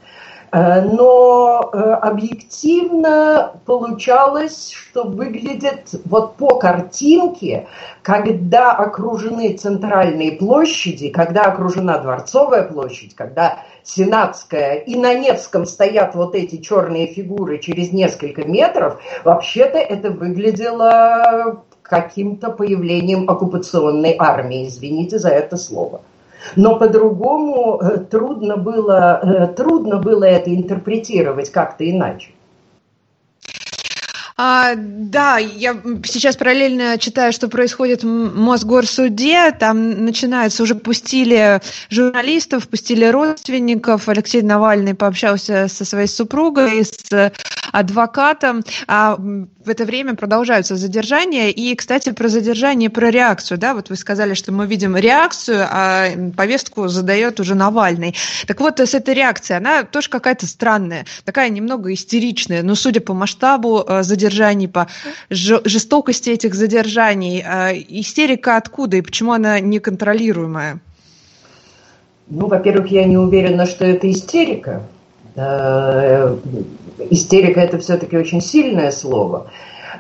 Э, 0.51 0.81
но 0.81 1.71
объективно 1.71 3.53
получалось, 3.65 4.71
что 4.71 5.05
выглядит 5.05 5.89
вот 6.05 6.35
по 6.35 6.59
картинке, 6.59 7.67
когда 8.03 8.73
окружены 8.73 9.57
центральные 9.57 10.33
площади, 10.33 11.09
когда 11.09 11.45
окружена 11.45 11.97
Дворцовая 11.97 12.63
площадь, 12.63 13.15
когда 13.15 13.57
Сенатская 13.83 14.75
и 14.75 14.95
на 14.95 15.13
Невском 15.13 15.65
стоят 15.65 16.15
вот 16.15 16.35
эти 16.35 16.57
черные 16.57 17.07
фигуры 17.07 17.59
через 17.59 17.91
несколько 17.91 18.45
метров, 18.45 19.01
вообще-то 19.23 19.77
это 19.77 20.09
выглядело 20.09 21.63
каким-то 21.81 22.49
появлением 22.49 23.29
оккупационной 23.29 24.15
армии, 24.17 24.67
извините 24.67 25.19
за 25.19 25.29
это 25.29 25.57
слово. 25.57 26.01
Но 26.55 26.77
по-другому 26.77 27.79
э, 27.81 27.97
трудно 27.99 28.57
было, 28.57 29.19
э, 29.21 29.47
трудно 29.53 29.97
было 29.97 30.23
это 30.23 30.53
интерпретировать 30.53 31.49
как-то 31.51 31.89
иначе. 31.89 32.31
А, 34.45 34.73
да, 34.75 35.37
я 35.37 35.73
сейчас 36.03 36.35
параллельно 36.35 36.97
читаю, 36.97 37.31
что 37.31 37.47
происходит 37.47 38.03
в 38.03 38.07
Мосгорсуде. 38.07 39.51
Там 39.51 40.03
начинается, 40.03 40.63
уже 40.63 40.75
пустили 40.75 41.61
журналистов, 41.89 42.67
пустили 42.67 43.05
родственников. 43.05 44.09
Алексей 44.09 44.41
Навальный 44.41 44.95
пообщался 44.95 45.69
со 45.69 45.85
своей 45.85 46.07
супругой, 46.07 46.83
с 46.83 47.31
адвокатом. 47.73 48.63
А 48.87 49.17
в 49.17 49.69
это 49.69 49.83
время 49.83 50.15
продолжаются 50.15 50.77
задержания. 50.77 51.49
И, 51.49 51.75
кстати, 51.75 52.11
про 52.11 52.29
задержание, 52.29 52.89
про 52.89 53.09
реакцию. 53.09 53.57
Да, 53.57 53.73
вот 53.73 53.89
вы 53.89 53.97
сказали, 53.97 54.33
что 54.33 54.53
мы 54.53 54.65
видим 54.65 54.95
реакцию, 54.95 55.67
а 55.69 56.07
повестку 56.37 56.87
задает 56.87 57.41
уже 57.41 57.55
Навальный. 57.55 58.15
Так 58.47 58.61
вот, 58.61 58.79
с 58.79 58.93
этой 58.93 59.13
реакцией, 59.13 59.57
она 59.57 59.83
тоже 59.83 60.09
какая-то 60.09 60.47
странная, 60.47 61.05
такая 61.25 61.49
немного 61.49 61.93
истеричная. 61.93 62.63
Но 62.63 62.75
судя 62.75 63.01
по 63.01 63.13
масштабу 63.13 63.85
задержания, 64.01 64.13
задержаний, 64.13 64.67
по 64.67 64.87
жестокости 65.29 66.29
этих 66.29 66.53
задержаний. 66.53 67.43
А, 67.45 67.71
истерика 67.73 68.57
откуда 68.57 68.97
и 68.97 69.01
почему 69.01 69.33
она 69.33 69.59
неконтролируемая? 69.59 70.79
Ну, 72.27 72.47
во-первых, 72.47 72.87
я 72.87 73.05
не 73.05 73.17
уверена, 73.17 73.65
что 73.65 73.85
это 73.85 74.09
истерика. 74.09 74.83
Истерика– 77.09 77.59
это 77.61 77.77
все-таки 77.79 78.17
очень 78.17 78.41
сильное 78.41 78.91
слово. 78.91 79.47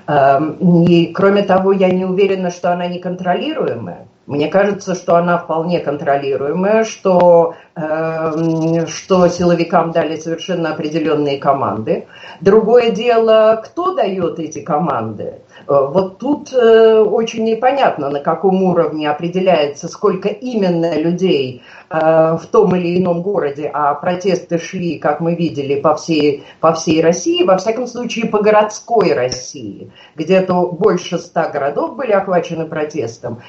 Эм, 0.07 0.83
и, 0.85 1.07
кроме 1.13 1.43
того, 1.43 1.71
я 1.71 1.89
не 1.89 2.05
уверена, 2.05 2.51
что 2.51 2.71
она 2.71 2.87
неконтролируемая. 2.87 4.07
Мне 4.25 4.47
кажется, 4.47 4.95
что 4.95 5.17
она 5.17 5.37
вполне 5.37 5.79
контролируемая, 5.79 6.85
что, 6.85 7.55
э, 7.75 8.85
что 8.87 9.27
силовикам 9.27 9.91
дали 9.91 10.15
совершенно 10.15 10.71
определенные 10.71 11.37
команды. 11.39 12.05
Другое 12.39 12.91
дело, 12.91 13.61
кто 13.63 13.93
дает 13.93 14.39
эти 14.39 14.61
команды. 14.61 15.41
Э, 15.67 15.87
вот 15.89 16.19
тут 16.19 16.53
э, 16.53 16.99
очень 16.99 17.43
непонятно, 17.45 18.09
на 18.09 18.19
каком 18.19 18.63
уровне 18.63 19.09
определяется, 19.09 19.87
сколько 19.87 20.29
именно 20.29 20.97
людей 20.97 21.63
э, 21.89 21.97
в 21.97 22.45
том 22.51 22.75
или 22.75 22.99
ином 22.99 23.21
городе, 23.21 23.69
а 23.73 23.93
протесты 23.95 24.57
шли, 24.57 24.99
как 24.99 25.19
мы 25.19 25.35
видели, 25.35 25.79
по 25.79 25.95
всей, 25.95 26.43
по 26.59 26.73
всей 26.73 27.01
России, 27.01 27.43
во 27.43 27.57
всяком 27.57 27.87
случае 27.87 28.27
по 28.27 28.41
городской 28.41 29.13
России. 29.13 29.91
Где-то 30.15 30.67
больше 30.67 31.17
ста 31.17 31.49
городов 31.49 31.95
были 31.95 32.11
охвачены 32.11 32.65
протестом. 32.65 33.41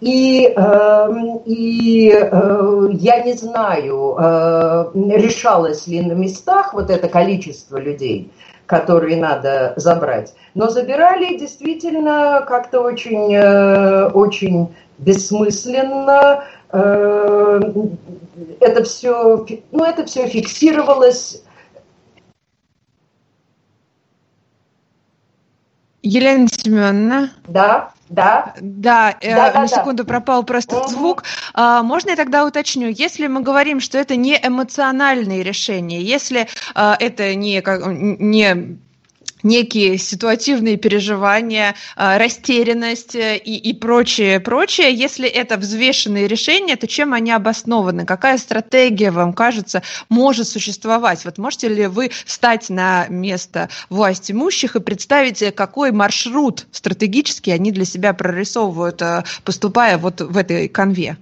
И, 0.00 0.46
эм, 0.46 1.42
и 1.44 2.06
я 2.06 3.22
не 3.22 3.34
знаю, 3.34 4.16
решалось 4.94 5.86
ли 5.86 6.00
на 6.00 6.12
местах 6.12 6.72
вот 6.72 6.88
это 6.88 7.06
количество 7.08 7.76
людей, 7.76 8.30
которые 8.70 9.16
надо 9.16 9.72
забрать. 9.74 10.32
Но 10.54 10.68
забирали 10.68 11.36
действительно 11.36 12.44
как-то 12.46 12.82
очень, 12.82 13.34
э, 13.34 14.10
очень 14.10 14.72
бессмысленно. 14.98 16.44
Это 18.60 18.84
все, 18.84 19.44
ну, 19.72 19.84
это 19.84 20.06
все 20.06 20.28
фиксировалось 20.28 21.42
Елена 26.02 26.48
Семеновна. 26.48 27.30
Да. 27.46 27.92
Да. 28.08 28.54
Да, 28.60 29.14
э, 29.20 29.34
да, 29.34 29.46
на 29.52 29.52
да, 29.52 29.68
секунду 29.68 30.02
да. 30.02 30.08
пропал 30.08 30.42
просто 30.42 30.78
угу. 30.78 30.88
звук. 30.88 31.22
А, 31.54 31.82
можно 31.82 32.10
я 32.10 32.16
тогда 32.16 32.44
уточню? 32.44 32.88
Если 32.88 33.28
мы 33.28 33.40
говорим, 33.40 33.78
что 33.78 33.98
это 33.98 34.16
не 34.16 34.34
эмоциональные 34.34 35.44
решения, 35.44 36.02
если 36.02 36.48
а, 36.74 36.96
это 36.98 37.34
не, 37.36 37.62
не 38.18 38.78
некие 39.42 39.98
ситуативные 39.98 40.76
переживания, 40.76 41.74
а, 41.96 42.18
растерянность 42.18 43.14
э, 43.14 43.36
и, 43.36 43.56
и 43.56 43.72
прочее, 43.72 44.40
прочее. 44.40 44.92
Если 44.92 45.28
это 45.28 45.56
взвешенные 45.56 46.26
решения, 46.26 46.76
то 46.76 46.86
чем 46.86 47.12
они 47.12 47.32
обоснованы? 47.32 48.06
Какая 48.06 48.38
стратегия, 48.38 49.10
вам 49.10 49.32
кажется, 49.32 49.82
может 50.08 50.48
существовать? 50.48 51.24
Вот 51.24 51.38
можете 51.38 51.68
ли 51.68 51.86
вы 51.86 52.10
встать 52.24 52.70
на 52.70 53.06
место 53.08 53.68
власть 53.88 54.30
имущих 54.30 54.76
и 54.76 54.80
представить, 54.80 55.42
э, 55.42 55.50
какой 55.50 55.92
маршрут 55.92 56.66
стратегически 56.72 57.50
они 57.50 57.72
для 57.72 57.84
себя 57.84 58.12
прорисовывают, 58.12 59.02
э, 59.02 59.24
поступая 59.44 59.98
вот 59.98 60.20
в 60.20 60.36
этой 60.36 60.68
конве? 60.68 61.16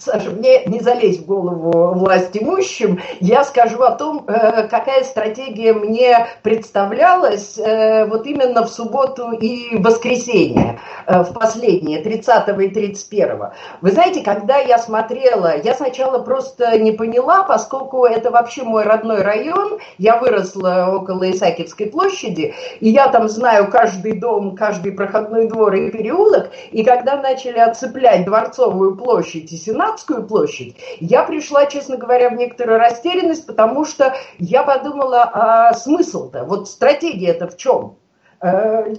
Саша, 0.00 0.30
мне 0.30 0.64
не 0.64 0.80
залезть 0.80 1.20
в 1.20 1.26
голову 1.26 1.92
власть 1.92 2.34
имущим, 2.34 3.00
я 3.20 3.44
скажу 3.44 3.82
о 3.82 3.90
том, 3.90 4.24
э, 4.26 4.66
какая 4.68 5.04
стратегия 5.04 5.74
мне 5.74 6.26
представлялась 6.42 7.58
э, 7.58 8.06
вот 8.06 8.26
именно 8.26 8.64
в 8.64 8.70
субботу 8.70 9.32
и 9.32 9.76
воскресенье, 9.76 10.80
э, 11.06 11.22
в 11.22 11.34
последние, 11.34 12.00
30 12.00 12.48
и 12.48 12.68
31. 12.68 13.50
Вы 13.82 13.90
знаете, 13.90 14.22
когда 14.22 14.56
я 14.56 14.78
смотрела, 14.78 15.58
я 15.58 15.74
сначала 15.74 16.20
просто 16.20 16.78
не 16.78 16.92
поняла, 16.92 17.42
поскольку 17.42 18.06
это 18.06 18.30
вообще 18.30 18.62
мой 18.62 18.84
родной 18.84 19.20
район, 19.20 19.80
я 19.98 20.16
выросла 20.16 20.94
около 20.94 21.30
Исаакиевской 21.30 21.88
площади, 21.88 22.54
и 22.80 22.88
я 22.88 23.08
там 23.08 23.28
знаю 23.28 23.70
каждый 23.70 24.12
дом, 24.12 24.56
каждый 24.56 24.92
проходной 24.92 25.46
двор 25.46 25.74
и 25.74 25.90
переулок, 25.90 26.48
и 26.70 26.84
когда 26.84 27.16
начали 27.16 27.58
отцеплять 27.58 28.24
Дворцовую 28.24 28.96
площадь 28.96 29.52
и 29.52 29.56
Сенат, 29.56 29.89
Арбатскую 29.90 30.26
площадь, 30.26 30.76
я 31.00 31.24
пришла, 31.24 31.66
честно 31.66 31.96
говоря, 31.96 32.30
в 32.30 32.34
некоторую 32.34 32.78
растерянность, 32.78 33.46
потому 33.46 33.84
что 33.84 34.14
я 34.38 34.62
подумала, 34.62 35.28
а 35.32 35.74
смысл-то, 35.74 36.44
вот 36.44 36.68
стратегия-то 36.68 37.48
в 37.48 37.56
чем? 37.56 37.96
Э, 38.40 38.94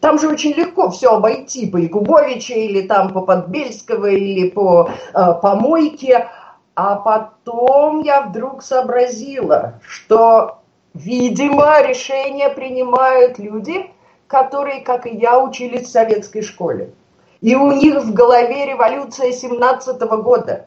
там 0.00 0.18
же 0.18 0.28
очень 0.28 0.52
легко 0.52 0.90
все 0.90 1.14
обойти 1.14 1.68
по 1.68 1.76
Якубовича 1.76 2.54
или 2.54 2.86
там 2.86 3.12
по 3.12 3.22
Подбельского 3.22 4.06
или 4.06 4.48
по 4.48 4.90
э, 5.12 5.34
Помойке. 5.42 6.28
А 6.76 6.96
потом 6.96 8.02
я 8.02 8.22
вдруг 8.22 8.62
сообразила, 8.62 9.80
что, 9.86 10.60
видимо, 10.94 11.82
решения 11.82 12.48
принимают 12.48 13.38
люди, 13.38 13.90
которые, 14.28 14.80
как 14.82 15.06
и 15.06 15.16
я, 15.16 15.38
учились 15.42 15.88
в 15.88 15.90
советской 15.90 16.42
школе. 16.42 16.92
И 17.40 17.54
у 17.54 17.72
них 17.72 18.02
в 18.02 18.12
голове 18.12 18.66
революция 18.66 19.32
17 19.32 20.02
-го 20.02 20.22
года. 20.22 20.66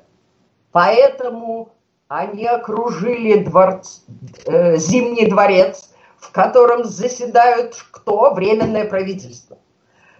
Поэтому 0.72 1.70
они 2.08 2.46
окружили 2.46 3.44
дворц, 3.44 4.00
э, 4.46 4.78
Зимний 4.78 5.28
дворец, 5.28 5.94
в 6.18 6.32
котором 6.32 6.84
заседают 6.84 7.76
кто? 7.92 8.34
Временное 8.34 8.86
правительство. 8.86 9.58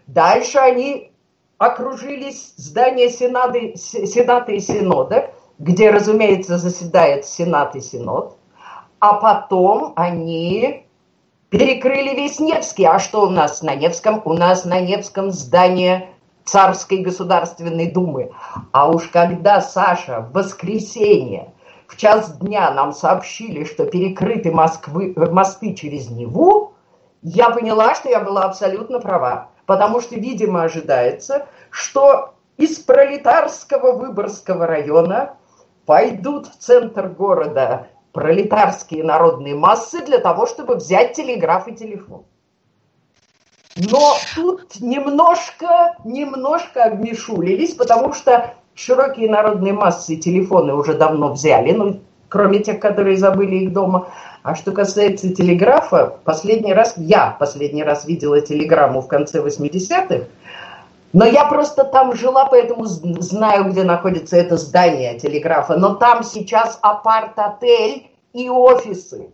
Дальше 0.08 0.60
они 0.60 1.12
окружили 1.58 2.32
здание 2.58 3.10
Сената, 3.10 3.78
Сената 3.78 4.52
и 4.52 4.60
Синода, 4.60 5.32
где, 5.60 5.92
разумеется, 5.92 6.58
заседает 6.58 7.26
Сенат 7.26 7.76
и 7.76 7.82
Синод. 7.82 8.38
А 9.00 9.14
потом 9.14 9.94
они 9.96 10.86
перекрыли 11.50 12.16
весь 12.16 12.40
Невский. 12.40 12.86
А 12.86 13.00
что 13.00 13.24
у 13.24 13.30
нас 13.30 13.62
на 13.62 13.76
Невском? 13.76 14.22
У 14.26 14.34
нас 14.34 14.66
на 14.66 14.80
Невском 14.82 15.32
здание 15.32 16.13
Царской 16.46 17.00
Государственной 17.00 17.92
Думы. 17.92 18.32
А 18.72 18.90
уж 18.90 19.08
когда 19.08 19.62
Саша 19.62 20.22
в 20.22 20.34
воскресенье 20.34 21.54
в 21.88 21.98
час 21.98 22.38
дня 22.38 22.72
нам 22.72 22.92
сообщили, 22.92 23.64
что 23.64 23.86
перекрыты 23.86 24.52
Москвы, 24.52 25.14
мосты 25.16 25.74
через 25.74 26.10
Неву, 26.10 26.74
я 27.22 27.50
поняла, 27.50 27.96
что 27.96 28.10
я 28.10 28.20
была 28.20 28.44
абсолютно 28.44 29.00
права. 29.00 29.50
Потому 29.66 30.02
что, 30.02 30.16
видимо, 30.16 30.64
ожидается, 30.64 31.48
что 31.70 32.34
из 32.58 32.80
пролетарского 32.80 33.94
Выборгского 33.94 34.68
района 34.68 35.38
пойдут 35.86 36.48
в 36.48 36.58
центр 36.58 37.08
города 37.08 37.88
пролетарские 38.12 39.04
народные 39.04 39.56
массы 39.56 40.06
для 40.06 40.20
того, 40.20 40.46
чтобы 40.46 40.76
взять 40.76 41.14
телеграф 41.14 41.68
и 41.68 41.76
телефон. 41.76 42.26
Но 43.76 44.16
тут 44.36 44.80
немножко, 44.80 45.96
немножко 46.04 46.84
обмешулились, 46.84 47.74
потому 47.74 48.14
что 48.14 48.54
широкие 48.76 49.30
народные 49.30 49.74
массы 49.74 50.16
телефоны 50.16 50.74
уже 50.76 50.94
давно 50.94 51.32
взяли, 51.32 51.72
ну, 51.72 52.00
кроме 52.30 52.60
тех, 52.60 52.80
которые 52.80 53.18
забыли 53.18 53.56
их 53.58 53.74
дома. 53.74 54.08
А 54.44 54.56
что 54.56 54.72
касается 54.74 55.34
телеграфа, 55.34 56.18
последний 56.24 56.74
раз, 56.74 56.96
я 56.98 57.36
последний 57.40 57.84
раз 57.84 58.06
видела 58.06 58.42
телеграмму 58.42 59.02
в 59.02 59.08
конце 59.08 59.40
80-х, 59.40 60.26
но 61.14 61.26
я 61.26 61.46
просто 61.46 61.84
там 61.84 62.16
жила, 62.16 62.46
поэтому 62.46 62.86
знаю, 62.86 63.66
где 63.72 63.84
находится 63.84 64.36
это 64.36 64.58
здание 64.58 65.18
телеграфа. 65.20 65.78
Но 65.78 65.94
там 65.96 66.24
сейчас 66.24 66.80
апарт-отель 66.82 68.10
и 68.34 68.50
офисы. 68.50 69.30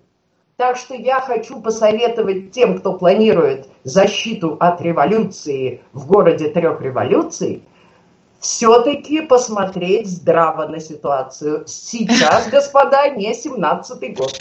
Так 0.59 0.75
что 0.75 0.93
я 0.93 1.21
хочу 1.21 1.61
посоветовать 1.61 2.51
тем, 2.51 2.79
кто 2.79 2.91
планирует 2.91 3.69
защиту 3.85 4.57
от 4.59 4.81
революции 4.81 5.81
в 5.93 6.05
городе 6.05 6.49
трех 6.49 6.81
революций, 6.81 7.63
все-таки 8.41 9.21
посмотреть 9.21 10.09
здраво 10.09 10.67
на 10.67 10.81
ситуацию. 10.81 11.63
Сейчас, 11.65 12.49
господа, 12.49 13.07
не 13.07 13.31
17-й 13.31 14.09
год. 14.09 14.37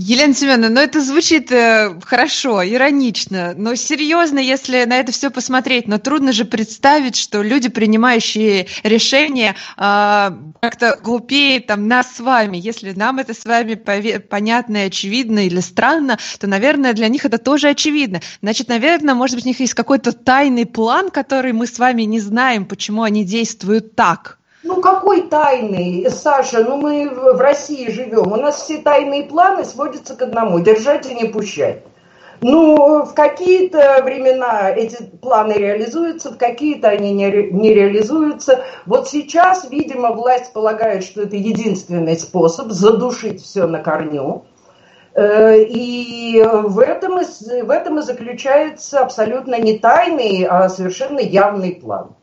Елена 0.00 0.32
Семеновна, 0.32 0.68
ну 0.68 0.80
это 0.80 1.00
звучит 1.00 1.50
э, 1.50 1.98
хорошо, 2.04 2.64
иронично, 2.64 3.54
но 3.56 3.74
серьезно, 3.74 4.38
если 4.38 4.84
на 4.84 5.00
это 5.00 5.10
все 5.10 5.28
посмотреть, 5.28 5.88
но 5.88 5.98
трудно 5.98 6.30
же 6.30 6.44
представить, 6.44 7.16
что 7.16 7.42
люди, 7.42 7.68
принимающие 7.68 8.68
решения, 8.84 9.56
э, 9.76 10.30
как-то 10.60 10.96
глупее 11.02 11.58
там 11.58 11.88
нас 11.88 12.14
с 12.14 12.20
вами. 12.20 12.58
Если 12.58 12.92
нам 12.92 13.18
это 13.18 13.34
с 13.34 13.44
вами 13.44 13.74
понятно 13.74 14.84
и 14.84 14.86
очевидно 14.86 15.44
или 15.44 15.58
странно, 15.58 16.16
то, 16.38 16.46
наверное, 16.46 16.92
для 16.92 17.08
них 17.08 17.24
это 17.24 17.38
тоже 17.38 17.70
очевидно. 17.70 18.20
Значит, 18.40 18.68
наверное, 18.68 19.16
может 19.16 19.34
быть, 19.34 19.46
у 19.46 19.48
них 19.48 19.58
есть 19.58 19.74
какой-то 19.74 20.12
тайный 20.12 20.64
план, 20.64 21.10
который 21.10 21.52
мы 21.52 21.66
с 21.66 21.76
вами 21.76 22.02
не 22.02 22.20
знаем, 22.20 22.66
почему 22.66 23.02
они 23.02 23.24
действуют 23.24 23.96
так. 23.96 24.37
Ну 24.68 24.82
какой 24.82 25.22
тайный, 25.22 26.10
Саша? 26.10 26.62
Ну 26.62 26.76
мы 26.76 27.08
в 27.08 27.40
России 27.40 27.90
живем. 27.90 28.30
У 28.30 28.36
нас 28.36 28.62
все 28.62 28.76
тайные 28.76 29.24
планы 29.24 29.64
сводятся 29.64 30.14
к 30.14 30.20
одному: 30.20 30.60
держать 30.60 31.10
и 31.10 31.14
не 31.14 31.24
пущать. 31.24 31.84
Ну, 32.42 33.02
в 33.04 33.14
какие-то 33.14 34.02
времена 34.04 34.70
эти 34.70 35.02
планы 35.02 35.54
реализуются, 35.54 36.32
в 36.32 36.36
какие-то 36.36 36.88
они 36.88 37.12
не, 37.12 37.50
не 37.50 37.72
реализуются. 37.72 38.62
Вот 38.84 39.08
сейчас, 39.08 39.68
видимо, 39.70 40.12
власть 40.12 40.52
полагает, 40.52 41.02
что 41.02 41.22
это 41.22 41.34
единственный 41.34 42.18
способ 42.18 42.68
задушить 42.70 43.42
все 43.42 43.66
на 43.66 43.82
корню. 43.82 44.44
Э, 45.14 45.58
и 45.58 46.44
в 46.44 46.78
этом, 46.78 47.18
в 47.18 47.70
этом 47.70 48.00
и 48.00 48.02
заключается 48.02 49.00
абсолютно 49.00 49.58
не 49.58 49.78
тайный, 49.78 50.44
а 50.44 50.68
совершенно 50.68 51.20
явный 51.20 51.74
план. 51.74 52.17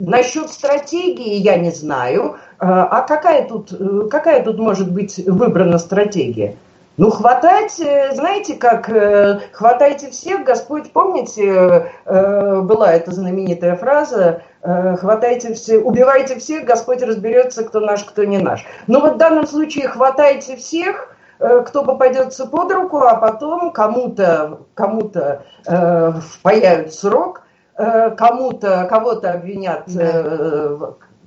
Насчет 0.00 0.50
стратегии 0.50 1.34
я 1.34 1.56
не 1.56 1.72
знаю. 1.72 2.36
А, 2.60 2.84
а 2.84 3.02
какая 3.02 3.48
тут, 3.48 3.72
э, 3.72 4.08
какая 4.08 4.44
тут 4.44 4.56
может 4.58 4.92
быть 4.92 5.18
выбрана 5.26 5.78
стратегия? 5.78 6.54
Ну, 6.98 7.10
хватать, 7.10 7.80
э, 7.80 8.14
знаете, 8.14 8.54
как 8.54 8.88
э, 8.90 9.40
хватайте 9.50 10.10
всех, 10.10 10.44
Господь, 10.44 10.92
помните, 10.92 11.90
была 12.06 12.92
эта 12.92 13.10
знаменитая 13.10 13.74
фраза, 13.74 14.42
хватайте 14.62 15.54
все, 15.54 15.78
убивайте 15.78 16.38
всех, 16.38 16.64
Господь 16.64 17.02
разберется, 17.02 17.64
кто 17.64 17.80
наш, 17.80 18.04
кто 18.04 18.22
не 18.22 18.38
наш. 18.38 18.64
Но 18.86 19.00
вот 19.00 19.14
в 19.14 19.18
данном 19.18 19.48
случае 19.48 19.88
хватайте 19.88 20.56
всех, 20.56 21.16
кто 21.38 21.82
попадется 21.84 22.46
под 22.46 22.70
руку, 22.70 22.98
а 22.98 23.16
потом 23.16 23.72
кому-то 23.72 24.60
кому, 24.74 25.10
э, 25.14 26.12
впаяют 26.20 26.94
срок– 26.94 27.42
Э, 27.47 27.47
кому-то, 27.78 28.86
кого-то 28.90 29.32
обвинят 29.32 29.84
э, 29.94 30.76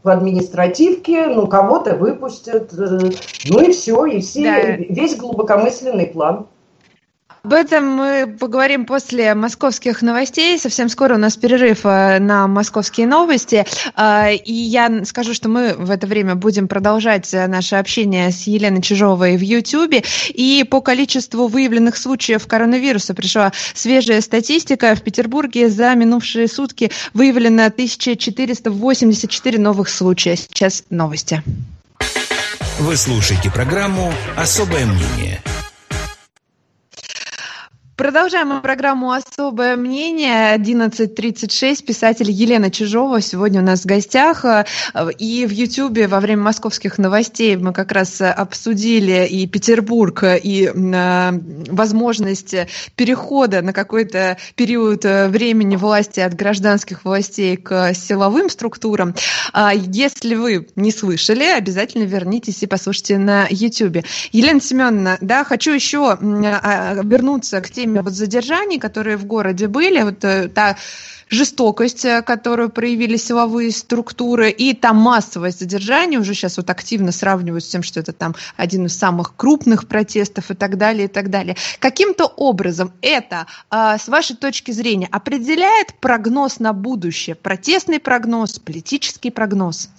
в 0.03 0.09
административке, 0.09 1.27
ну, 1.27 1.47
кого-то 1.47 1.95
выпустят, 1.95 2.73
э, 2.73 3.11
ну 3.49 3.61
и 3.61 3.71
все, 3.71 4.05
и 4.05 4.19
все, 4.19 4.43
да. 4.43 4.71
весь 4.89 5.15
глубокомысленный 5.15 6.07
план. 6.07 6.47
Об 7.43 7.53
этом 7.53 7.87
мы 7.87 8.27
поговорим 8.39 8.85
после 8.85 9.33
московских 9.33 10.03
новостей. 10.03 10.59
Совсем 10.59 10.89
скоро 10.89 11.15
у 11.15 11.17
нас 11.17 11.37
перерыв 11.37 11.85
э, 11.85 12.19
на 12.19 12.47
московские 12.47 13.07
новости. 13.07 13.65
Э, 13.97 14.35
и 14.35 14.53
я 14.53 15.03
скажу, 15.05 15.33
что 15.33 15.49
мы 15.49 15.73
в 15.73 15.89
это 15.89 16.05
время 16.05 16.35
будем 16.35 16.67
продолжать 16.67 17.33
э, 17.33 17.47
наше 17.47 17.77
общение 17.77 18.31
с 18.31 18.43
Еленой 18.43 18.83
Чижовой 18.83 19.37
в 19.37 19.41
YouTube. 19.41 20.05
И 20.29 20.63
по 20.69 20.81
количеству 20.81 21.47
выявленных 21.47 21.97
случаев 21.97 22.45
коронавируса 22.45 23.15
пришла 23.15 23.51
свежая 23.73 24.21
статистика. 24.21 24.93
В 24.93 25.01
Петербурге 25.01 25.67
за 25.69 25.95
минувшие 25.95 26.47
сутки 26.47 26.91
выявлено 27.15 27.65
1484 27.65 29.57
новых 29.57 29.89
случая. 29.89 30.35
Сейчас 30.35 30.83
новости. 30.91 31.41
Вы 32.79 32.95
слушаете 32.95 33.49
программу 33.49 34.13
«Особое 34.37 34.85
мнение». 34.85 35.41
Продолжаем 38.01 38.59
программу 38.61 39.11
«Особое 39.11 39.75
мнение». 39.75 40.55
11.36. 40.55 41.85
Писатель 41.85 42.31
Елена 42.31 42.71
Чижова 42.71 43.21
сегодня 43.21 43.61
у 43.61 43.63
нас 43.63 43.83
в 43.83 43.85
гостях. 43.85 44.43
И 45.19 45.45
в 45.45 45.51
Ютьюбе 45.51 46.07
во 46.07 46.19
время 46.19 46.41
московских 46.41 46.97
новостей 46.97 47.55
мы 47.57 47.73
как 47.73 47.91
раз 47.91 48.19
обсудили 48.19 49.27
и 49.27 49.45
Петербург, 49.45 50.23
и 50.23 50.71
э, 50.73 51.31
возможность 51.69 52.55
перехода 52.95 53.61
на 53.61 53.71
какой-то 53.71 54.39
период 54.55 55.03
времени 55.03 55.75
власти 55.75 56.21
от 56.21 56.33
гражданских 56.33 57.05
властей 57.05 57.55
к 57.55 57.93
силовым 57.93 58.49
структурам. 58.49 59.13
А 59.53 59.73
если 59.75 60.33
вы 60.33 60.67
не 60.75 60.91
слышали, 60.91 61.43
обязательно 61.43 62.05
вернитесь 62.05 62.63
и 62.63 62.67
послушайте 62.67 63.19
на 63.19 63.45
Ютьюбе. 63.47 64.05
Елена 64.31 64.59
Семеновна, 64.59 65.19
да, 65.21 65.43
хочу 65.43 65.71
еще 65.71 66.17
а, 66.19 66.99
вернуться 67.03 67.61
к 67.61 67.69
теме 67.69 67.90
время 67.91 68.03
вот 68.03 68.13
задержаний, 68.13 68.79
которые 68.79 69.17
в 69.17 69.25
городе 69.25 69.67
были, 69.67 70.01
вот 70.01 70.23
э, 70.23 70.47
та 70.47 70.77
жестокость, 71.29 72.05
э, 72.05 72.21
которую 72.21 72.69
проявили 72.69 73.17
силовые 73.17 73.71
структуры, 73.71 74.49
и 74.49 74.73
та 74.73 74.93
массовость 74.93 75.59
задержаний 75.59 76.17
уже 76.17 76.33
сейчас 76.33 76.57
вот 76.57 76.69
активно 76.69 77.11
сравнивают 77.11 77.63
с 77.63 77.67
тем, 77.67 77.83
что 77.83 77.99
это 77.99 78.13
там 78.13 78.35
один 78.57 78.85
из 78.85 78.97
самых 78.97 79.35
крупных 79.35 79.87
протестов 79.87 80.51
и 80.51 80.53
так 80.53 80.77
далее, 80.77 81.05
и 81.05 81.07
так 81.07 81.29
далее. 81.29 81.55
Каким-то 81.79 82.25
образом 82.25 82.91
это, 83.01 83.45
а, 83.69 83.97
с 83.97 84.07
вашей 84.07 84.35
точки 84.35 84.71
зрения, 84.71 85.07
определяет 85.11 85.93
прогноз 85.99 86.59
на 86.59 86.73
будущее, 86.73 87.35
протестный 87.35 87.99
прогноз, 87.99 88.59
политический 88.59 89.31
прогноз? 89.31 89.89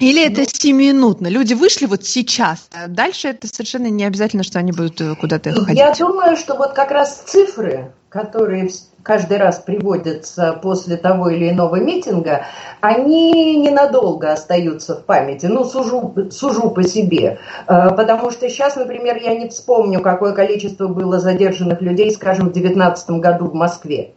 Или 0.00 0.26
это 0.26 0.44
сиюминутно? 0.44 1.28
Люди 1.28 1.52
вышли 1.52 1.84
вот 1.84 2.04
сейчас, 2.04 2.68
а 2.72 2.88
дальше 2.88 3.28
это 3.28 3.46
совершенно 3.46 3.88
не 3.88 4.04
обязательно, 4.04 4.42
что 4.42 4.58
они 4.58 4.72
будут 4.72 5.00
э, 5.00 5.14
куда-то 5.14 5.52
ходить. 5.52 5.78
Я 5.78 5.92
думаю, 5.92 6.36
что 6.36 6.56
вот 6.56 6.72
как 6.72 6.90
раз 6.90 7.22
цифры, 7.26 7.92
которые 8.08 8.70
каждый 9.02 9.36
раз 9.36 9.58
приводятся 9.58 10.58
после 10.62 10.96
того 10.96 11.28
или 11.28 11.50
иного 11.50 11.76
митинга, 11.76 12.46
они 12.80 13.56
ненадолго 13.56 14.32
остаются 14.32 14.96
в 14.96 15.04
памяти. 15.04 15.46
Ну, 15.46 15.64
сужу, 15.64 16.14
сужу 16.30 16.70
по 16.70 16.82
себе. 16.82 17.38
Э, 17.66 17.90
потому 17.94 18.30
что 18.30 18.48
сейчас, 18.48 18.76
например, 18.76 19.18
я 19.22 19.34
не 19.34 19.50
вспомню, 19.50 20.00
какое 20.00 20.32
количество 20.32 20.88
было 20.88 21.20
задержанных 21.20 21.82
людей, 21.82 22.10
скажем, 22.10 22.48
в 22.48 22.52
2019 22.52 23.10
году 23.10 23.46
в 23.46 23.54
Москве. 23.54 24.14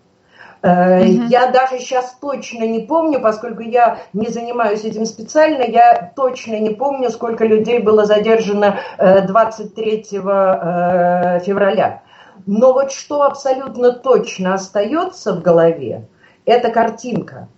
Mm-hmm. 0.64 1.28
Я 1.28 1.52
даже 1.52 1.78
сейчас 1.80 2.16
точно 2.22 2.64
не 2.64 2.80
помню, 2.80 3.20
поскольку 3.20 3.62
я 3.62 4.00
не 4.14 4.30
занимаюсь 4.30 4.86
этим 4.86 5.06
специально, 5.06 5.62
я 5.62 6.14
точно 6.16 6.58
не 6.58 6.70
помню, 6.70 7.10
сколько 7.10 7.46
людей 7.46 7.80
было 7.80 8.06
задержано 8.06 8.80
23 8.98 9.92
э, 9.92 10.18
э, 10.18 11.40
февраля. 11.42 12.02
Но 12.46 12.72
вот 12.72 12.92
что 12.94 13.24
абсолютно 13.24 13.92
точно 13.92 14.54
остается 14.54 15.34
в 15.34 15.42
голове, 15.42 16.08
это 16.46 16.72
картинка. 16.72 17.50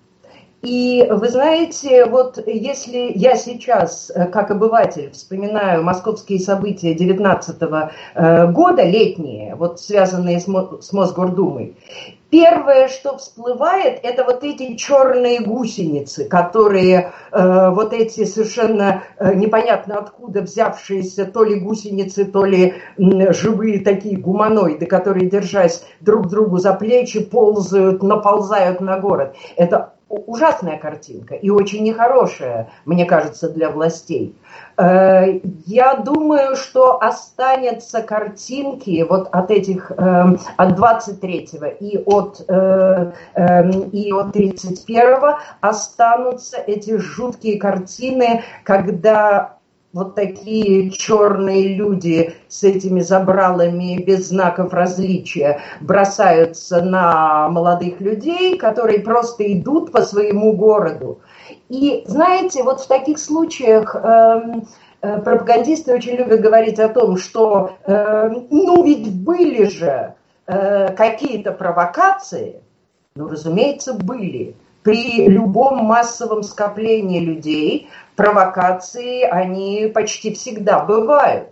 И 0.66 1.06
вы 1.10 1.30
знаете, 1.30 2.06
вот 2.06 2.42
если 2.48 3.12
я 3.14 3.36
сейчас, 3.36 4.12
как 4.34 4.50
обыватель, 4.50 5.12
вспоминаю 5.12 5.84
московские 5.84 6.40
события 6.40 6.96
19 6.96 7.62
года, 8.52 8.84
летние, 8.84 9.56
вот 9.56 9.80
связанные 9.80 10.40
с 10.40 10.92
Мосгордумой, 10.92 11.76
Первое, 12.36 12.90
что 12.90 13.18
всплывает, 13.18 14.00
это 14.04 14.26
вот 14.26 14.44
эти 14.44 14.76
черные 14.76 15.40
гусеницы, 15.40 16.26
которые 16.26 17.14
э, 17.32 17.70
вот 17.70 17.94
эти 17.94 18.26
совершенно 18.26 19.04
э, 19.18 19.36
непонятно 19.36 20.00
откуда 20.00 20.42
взявшиеся 20.42 21.28
то 21.28 21.46
ли 21.46 21.60
гусеницы, 21.60 22.26
то 22.26 22.44
ли 22.44 22.74
э, 22.98 23.32
живые 23.32 23.80
такие 23.86 24.18
гуманоиды, 24.18 24.86
которые, 24.86 25.30
держась 25.30 25.86
друг 26.02 26.28
другу 26.28 26.58
за 26.58 26.74
плечи, 26.74 27.22
ползают, 27.22 28.04
наползают 28.04 28.82
на 28.82 29.00
город. 29.00 29.36
Это 29.56 29.94
ужасная 30.10 30.78
картинка 30.78 31.36
и 31.36 31.50
очень 31.50 31.84
нехорошая, 31.84 32.70
мне 32.86 33.06
кажется, 33.06 33.50
для 33.50 33.70
властей. 33.70 34.36
Э, 34.78 35.40
я 35.66 35.96
думаю, 35.96 36.56
что 36.56 37.02
останется 37.02 38.02
картинки 38.02 39.06
вот 39.08 39.30
от 39.32 39.52
этих, 39.52 39.92
эм, 39.98 40.40
от 40.58 40.78
23-го 40.78 41.66
и 41.66 41.98
от, 42.06 42.46
э, 42.48 43.12
эм, 43.34 43.90
и 43.90 44.12
от 44.12 44.36
31-го 44.36 45.40
останутся 45.62 46.58
эти 46.58 46.98
жуткие 46.98 47.60
картины, 47.60 48.44
когда 48.64 49.58
вот 49.96 50.14
такие 50.14 50.92
черные 50.92 51.74
люди 51.74 52.36
с 52.50 52.64
этими 52.66 53.00
забралами 53.00 54.04
без 54.04 54.28
знаков 54.28 54.74
различия 54.74 55.62
бросаются 55.80 56.82
на 56.82 57.48
молодых 57.48 58.02
людей, 58.02 58.58
которые 58.58 59.00
просто 59.00 59.52
идут 59.54 59.94
по 59.94 60.02
своему 60.02 60.52
городу. 60.52 61.22
И 61.70 62.04
знаете, 62.08 62.64
вот 62.64 62.82
в 62.82 62.88
таких 62.88 63.18
случаях 63.20 63.96
э, 63.96 64.42
э, 65.02 65.22
пропагандисты 65.22 65.96
очень 65.96 66.18
любят 66.18 66.42
говорить 66.42 66.78
о 66.78 66.90
том, 66.90 67.16
что 67.16 67.78
э, 67.86 68.30
ну 68.50 68.84
ведь 68.84 69.16
были 69.24 69.64
же 69.64 70.14
э, 70.46 70.92
какие-то 70.92 71.54
провокации, 71.54 72.62
ну, 73.16 73.30
разумеется, 73.30 73.94
были. 73.94 74.58
При 74.84 75.28
любом 75.28 75.86
массовом 75.86 76.44
скоплении 76.44 77.20
людей 77.20 77.90
провокации, 78.16 79.22
они 79.24 79.92
почти 79.94 80.34
всегда 80.34 80.80
бывают. 80.80 81.50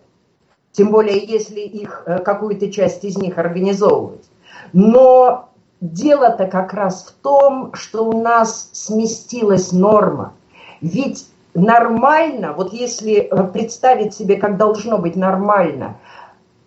Тем 0.72 0.90
более, 0.92 1.18
если 1.18 1.60
их, 1.60 2.04
э, 2.06 2.20
какую-то 2.20 2.72
часть 2.72 3.04
из 3.04 3.18
них 3.18 3.38
организовывать. 3.38 4.26
Но 4.72 5.50
дело-то 5.82 6.48
как 6.48 6.74
раз 6.74 7.06
в 7.06 7.22
том, 7.22 7.74
что 7.74 8.06
у 8.06 8.22
нас 8.22 8.70
сместилась 8.72 9.72
норма. 9.72 10.34
Ведь 10.82 11.28
нормально, 11.54 12.54
вот 12.54 12.74
если 12.74 13.16
э, 13.16 13.44
представить 13.52 14.16
себе, 14.16 14.38
как 14.38 14.58
должно 14.58 14.98
быть 14.98 15.16
нормально, 15.16 15.98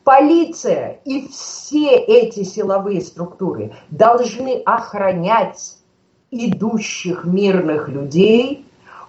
полиция 0.04 1.00
и 1.04 1.26
все 1.28 1.96
эти 1.96 2.44
силовые 2.44 3.00
структуры 3.00 3.72
должны 3.90 4.62
охранять 4.64 5.78
идущих 6.30 7.24
мирных 7.24 7.88
людей 7.88 8.65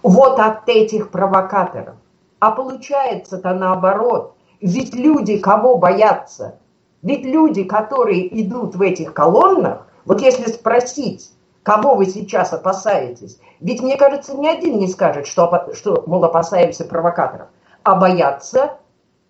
вот 0.07 0.39
от 0.39 0.67
этих 0.69 1.11
провокаторов. 1.11 1.95
А 2.39 2.51
получается-то 2.51 3.53
наоборот. 3.53 4.35
Ведь 4.61 4.95
люди 4.95 5.37
кого 5.37 5.77
боятся? 5.77 6.59
Ведь 7.01 7.25
люди, 7.25 7.63
которые 7.63 8.41
идут 8.41 8.75
в 8.75 8.81
этих 8.81 9.13
колоннах, 9.13 9.87
вот 10.05 10.21
если 10.21 10.49
спросить, 10.49 11.31
кого 11.63 11.95
вы 11.95 12.05
сейчас 12.05 12.53
опасаетесь, 12.53 13.39
ведь, 13.59 13.81
мне 13.81 13.97
кажется, 13.97 14.35
ни 14.35 14.47
один 14.47 14.79
не 14.79 14.87
скажет, 14.87 15.27
что, 15.27 15.69
что 15.73 16.03
мол, 16.07 16.23
опасаемся 16.23 16.85
провокаторов, 16.85 17.47
а 17.83 17.95
боятся 17.95 18.77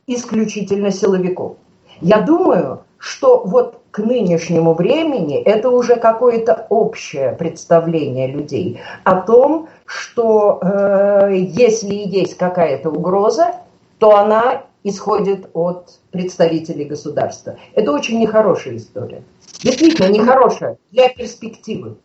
исключительно 0.05 0.91
силовиков. 0.91 1.57
Я 1.99 2.21
думаю, 2.21 2.83
что 2.97 3.41
вот 3.43 3.81
к 3.91 3.99
нынешнему 3.99 4.73
времени 4.73 5.41
это 5.41 5.69
уже 5.69 5.95
какое-то 5.95 6.67
общее 6.69 7.31
представление 7.31 8.27
людей 8.27 8.79
о 9.03 9.21
том, 9.21 9.69
что 9.87 10.59
э, 10.61 11.29
если 11.33 11.95
есть 11.95 12.37
какая-то 12.37 12.89
угроза, 12.89 13.55
то 13.99 14.17
она 14.17 14.63
исходит 14.83 15.49
от 15.53 15.99
представителей 16.11 16.85
государства. 16.85 17.57
Это 17.73 17.91
очень 17.91 18.19
нехорошая 18.19 18.77
история. 18.77 19.23
Действительно, 19.63 20.09
нехорошая 20.09 20.77
для 20.91 21.09
перспективы. 21.09 21.97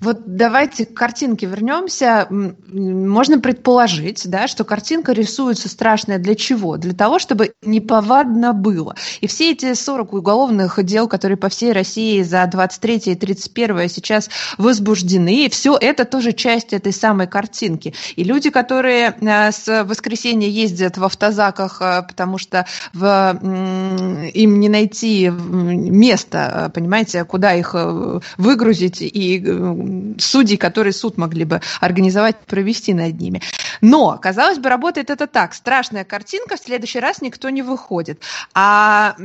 Вот 0.00 0.36
давайте 0.36 0.86
к 0.86 0.94
картинке 0.94 1.46
вернемся. 1.46 2.28
Можно 2.30 3.40
предположить, 3.40 4.28
да, 4.30 4.46
что 4.46 4.62
картинка 4.62 5.12
рисуется 5.12 5.68
страшная 5.68 6.18
для 6.18 6.36
чего? 6.36 6.76
Для 6.76 6.92
того, 6.92 7.18
чтобы 7.18 7.52
неповадно 7.62 8.52
было. 8.52 8.94
И 9.20 9.26
все 9.26 9.50
эти 9.50 9.74
40 9.74 10.12
уголовных 10.12 10.82
дел, 10.84 11.08
которые 11.08 11.36
по 11.36 11.48
всей 11.48 11.72
России 11.72 12.22
за 12.22 12.46
23 12.46 12.96
и 13.06 13.14
31 13.16 13.88
сейчас 13.88 14.30
возбуждены, 14.56 15.48
все 15.50 15.76
это 15.76 16.04
тоже 16.04 16.32
часть 16.32 16.72
этой 16.72 16.92
самой 16.92 17.26
картинки. 17.26 17.92
И 18.14 18.22
люди, 18.22 18.50
которые 18.50 19.16
э, 19.20 19.50
с 19.50 19.84
воскресенья 19.84 20.48
ездят 20.48 20.96
в 20.96 21.04
автозаках, 21.04 21.82
э, 21.82 22.02
потому 22.06 22.38
что 22.38 22.66
в, 22.92 23.36
им 24.32 24.60
не 24.60 24.68
найти 24.68 25.28
место, 25.28 26.68
э, 26.68 26.72
понимаете, 26.72 27.24
куда 27.24 27.54
их 27.54 27.74
выгрузить 28.36 28.98
и 29.00 29.38
судей, 30.18 30.56
которые 30.56 30.92
суд 30.92 31.18
могли 31.18 31.44
бы 31.44 31.60
организовать, 31.80 32.38
провести 32.46 32.94
над 32.94 33.20
ними. 33.20 33.42
Но, 33.80 34.18
казалось 34.18 34.58
бы, 34.58 34.68
работает 34.68 35.10
это 35.10 35.26
так. 35.26 35.54
Страшная 35.54 36.04
картинка, 36.04 36.56
в 36.56 36.60
следующий 36.60 37.00
раз 37.00 37.22
никто 37.22 37.50
не 37.50 37.62
выходит. 37.62 38.22
А 38.54 39.16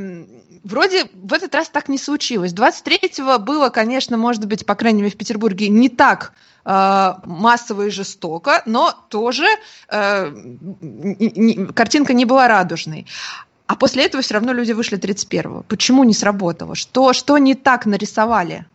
вроде 0.64 1.06
в 1.14 1.34
этот 1.34 1.54
раз 1.56 1.70
так 1.70 1.90
не 1.90 1.98
случилось. 1.98 2.54
23-го 2.54 3.40
было, 3.40 3.70
конечно, 3.70 4.18
может 4.18 4.46
быть, 4.46 4.66
по 4.66 4.76
крайней 4.76 5.02
мере, 5.02 5.14
в 5.14 5.18
Петербурге 5.18 5.70
не 5.70 5.90
так 5.90 6.34
э, 6.66 7.14
массово 7.26 7.88
и 7.88 7.90
жестоко, 7.90 8.62
но 8.66 8.94
тоже 9.10 9.46
э, 9.90 10.32
картинка 11.76 12.14
не 12.14 12.26
была 12.26 12.48
радужной. 12.48 13.08
А 13.68 13.76
после 13.76 14.06
этого 14.06 14.22
все 14.22 14.36
равно 14.36 14.54
люди 14.54 14.74
вышли 14.74 14.98
31-го. 14.98 15.64
Почему 15.68 16.04
не 16.04 16.14
сработало? 16.14 16.76
Что, 16.76 17.14
что 17.14 17.38
не 17.38 17.56
так 17.56 17.86
нарисовали? 17.86 18.66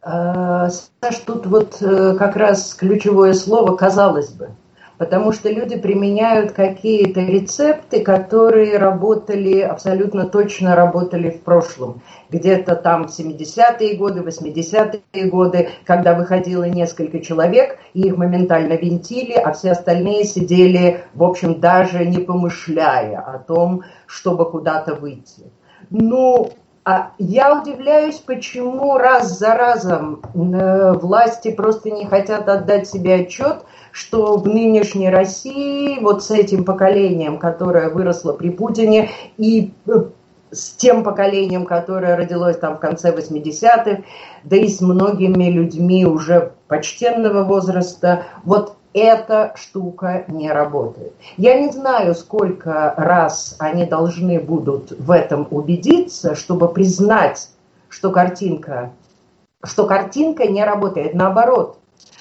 А, 0.00 0.70
Саш, 0.70 1.16
тут 1.26 1.46
вот 1.46 1.78
э, 1.80 2.14
как 2.16 2.36
раз 2.36 2.74
ключевое 2.74 3.34
слово 3.34 3.74
«казалось 3.74 4.30
бы», 4.30 4.50
потому 4.96 5.32
что 5.32 5.50
люди 5.50 5.76
применяют 5.76 6.52
какие-то 6.52 7.20
рецепты, 7.20 8.04
которые 8.04 8.78
работали, 8.78 9.60
абсолютно 9.60 10.28
точно 10.28 10.76
работали 10.76 11.30
в 11.30 11.42
прошлом. 11.42 12.02
Где-то 12.30 12.76
там 12.76 13.08
в 13.08 13.18
70-е 13.18 13.96
годы, 13.96 14.20
80-е 14.20 15.24
годы, 15.24 15.70
когда 15.84 16.14
выходило 16.14 16.64
несколько 16.64 17.18
человек, 17.18 17.78
и 17.92 18.02
их 18.02 18.16
моментально 18.16 18.74
винтили, 18.74 19.32
а 19.32 19.52
все 19.52 19.72
остальные 19.72 20.24
сидели, 20.24 21.04
в 21.14 21.24
общем, 21.24 21.58
даже 21.58 22.04
не 22.04 22.18
помышляя 22.18 23.18
о 23.18 23.38
том, 23.38 23.82
чтобы 24.06 24.48
куда-то 24.48 24.94
выйти. 24.94 25.50
Ну, 25.90 26.50
я 27.18 27.60
удивляюсь, 27.60 28.16
почему 28.16 28.96
раз 28.96 29.38
за 29.38 29.54
разом 29.54 30.22
э, 30.34 30.92
власти 30.92 31.50
просто 31.50 31.90
не 31.90 32.06
хотят 32.06 32.48
отдать 32.48 32.88
себе 32.88 33.16
отчет, 33.16 33.64
что 33.92 34.36
в 34.36 34.46
нынешней 34.46 35.10
России 35.10 35.98
вот 36.00 36.24
с 36.24 36.30
этим 36.30 36.64
поколением, 36.64 37.38
которое 37.38 37.90
выросло 37.90 38.32
при 38.32 38.50
Путине, 38.50 39.10
и 39.36 39.72
э, 39.86 40.04
с 40.50 40.70
тем 40.70 41.04
поколением, 41.04 41.66
которое 41.66 42.16
родилось 42.16 42.56
там 42.58 42.76
в 42.76 42.80
конце 42.80 43.12
80-х, 43.12 44.02
да 44.44 44.56
и 44.56 44.68
с 44.68 44.80
многими 44.80 45.50
людьми 45.50 46.06
уже 46.06 46.52
почтенного 46.68 47.44
возраста, 47.44 48.22
вот 48.44 48.77
эта 48.98 49.52
штука 49.56 50.24
не 50.28 50.50
работает. 50.50 51.14
Я 51.36 51.60
не 51.60 51.70
знаю, 51.70 52.14
сколько 52.14 52.94
раз 52.96 53.56
они 53.58 53.86
должны 53.86 54.40
будут 54.40 54.92
в 54.92 55.10
этом 55.10 55.48
убедиться, 55.50 56.34
чтобы 56.34 56.68
признать, 56.68 57.48
что 57.88 58.10
картинка, 58.10 58.92
что 59.64 59.86
картинка 59.86 60.46
не 60.46 60.64
работает. 60.64 61.14
Наоборот, 61.14 61.78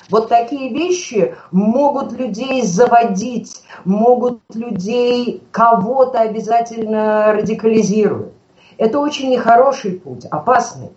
вот 0.10 0.30
такие 0.30 0.74
вещи 0.74 1.36
могут 1.52 2.14
людей 2.14 2.64
заводить, 2.64 3.64
могут 3.84 4.42
людей 4.54 5.44
кого-то 5.52 6.22
обязательно 6.22 7.34
радикализируют. 7.34 8.34
Это 8.78 9.00
очень 9.00 9.30
нехороший 9.30 9.94
путь, 9.94 10.26
опасный. 10.26 10.90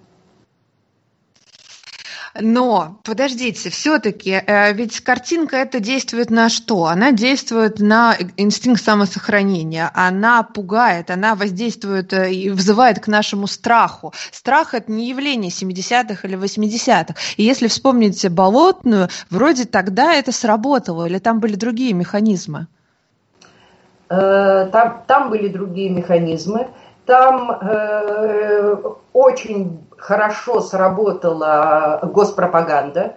Но, 2.38 3.00
подождите, 3.02 3.70
все-таки, 3.70 4.30
э, 4.46 4.72
ведь 4.72 5.00
картинка 5.00 5.56
это 5.56 5.80
действует 5.80 6.30
на 6.30 6.48
что? 6.48 6.84
Она 6.86 7.10
действует 7.10 7.80
на 7.80 8.16
инстинкт 8.36 8.82
самосохранения, 8.82 9.90
она 9.94 10.44
пугает, 10.44 11.10
она 11.10 11.34
воздействует 11.34 12.12
э, 12.12 12.32
и 12.32 12.50
вызывает 12.50 13.00
к 13.00 13.08
нашему 13.08 13.48
страху. 13.48 14.12
Страх 14.30 14.74
это 14.74 14.92
не 14.92 15.08
явление 15.08 15.50
70-х 15.50 16.26
или 16.28 16.38
80-х. 16.38 17.14
И 17.36 17.42
если 17.42 17.66
вспомнить 17.66 18.28
болотную, 18.30 19.08
вроде 19.28 19.64
тогда 19.64 20.14
это 20.14 20.30
сработало, 20.30 21.06
или 21.06 21.18
там 21.18 21.40
были 21.40 21.56
другие 21.56 21.94
механизмы? 21.94 22.68
Э, 24.08 24.68
там, 24.70 25.02
там 25.08 25.30
были 25.30 25.48
другие 25.48 25.90
механизмы. 25.90 26.68
Там 27.06 27.50
э, 27.50 28.76
очень 29.12 29.80
хорошо 30.00 30.60
сработала 30.60 32.00
госпропаганда, 32.02 33.16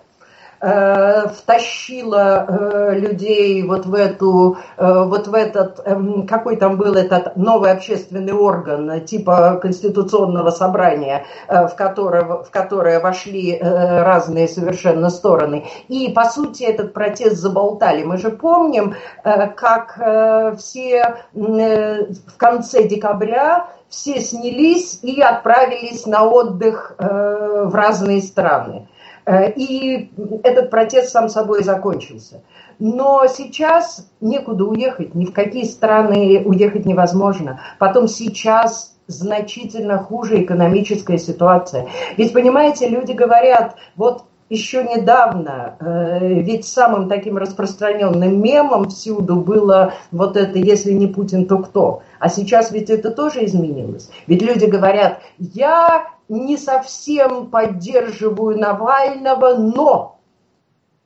э, 0.59 1.27
втащила 1.29 2.45
э, 2.47 2.99
людей 2.99 3.63
вот 3.63 3.85
в 3.85 3.93
эту, 3.93 4.57
э, 4.77 5.03
вот 5.05 5.27
в 5.27 5.33
этот, 5.33 5.81
эм, 5.85 6.27
какой 6.27 6.57
там 6.57 6.77
был 6.77 6.95
этот 6.95 7.35
новый 7.35 7.71
общественный 7.71 8.33
орган 8.33 9.01
типа 9.05 9.59
конституционного 9.61 10.51
собрания, 10.51 11.25
в 11.47 11.73
которое, 11.75 12.23
в 12.43 12.49
которое 12.51 12.99
вошли 12.99 13.57
разные 13.61 14.47
совершенно 14.47 15.09
стороны. 15.09 15.65
И, 15.87 16.09
по 16.09 16.25
сути, 16.25 16.63
этот 16.63 16.93
протест 16.93 17.37
заболтали. 17.37 18.03
Мы 18.03 18.17
же 18.17 18.29
помним, 18.29 18.95
как 19.23 20.57
все 20.57 21.15
в 21.33 22.37
конце 22.37 22.87
декабря 22.87 23.67
все 23.93 24.19
снялись 24.21 24.99
и 25.03 25.21
отправились 25.21 26.07
на 26.07 26.23
отдых 26.23 26.95
э, 26.97 27.65
в 27.67 27.75
разные 27.75 28.23
страны. 28.23 28.87
Э, 29.25 29.51
и 29.51 30.11
этот 30.43 30.71
протест 30.71 31.09
сам 31.09 31.29
собой 31.29 31.63
закончился. 31.63 32.41
Но 32.79 33.27
сейчас 33.27 34.09
некуда 34.19 34.65
уехать, 34.65 35.13
ни 35.13 35.25
в 35.25 35.31
какие 35.31 35.65
страны 35.65 36.41
уехать 36.43 36.87
невозможно. 36.87 37.61
Потом 37.77 38.07
сейчас 38.07 38.97
значительно 39.05 39.99
хуже 39.99 40.41
экономическая 40.41 41.19
ситуация. 41.19 41.87
Ведь, 42.17 42.33
понимаете, 42.33 42.87
люди 42.89 43.11
говорят, 43.11 43.75
вот 43.95 44.23
еще 44.49 44.83
недавно, 44.83 45.75
э, 45.79 46.41
ведь 46.41 46.65
самым 46.65 47.09
таким 47.09 47.37
распространенным 47.37 48.41
мемом 48.41 48.89
всюду 48.89 49.37
было 49.37 49.93
вот 50.11 50.37
это 50.37 50.59
«если 50.59 50.91
не 50.91 51.07
Путин, 51.07 51.47
то 51.47 51.57
кто?». 51.59 52.03
А 52.19 52.29
сейчас 52.29 52.71
ведь 52.71 52.89
это 52.89 53.11
тоже 53.11 53.45
изменилось. 53.45 54.09
Ведь 54.27 54.41
люди 54.41 54.65
говорят, 54.65 55.19
я 55.37 56.07
не 56.29 56.57
совсем 56.57 57.47
поддерживаю 57.47 58.59
Навального, 58.59 59.55
но... 59.55 60.19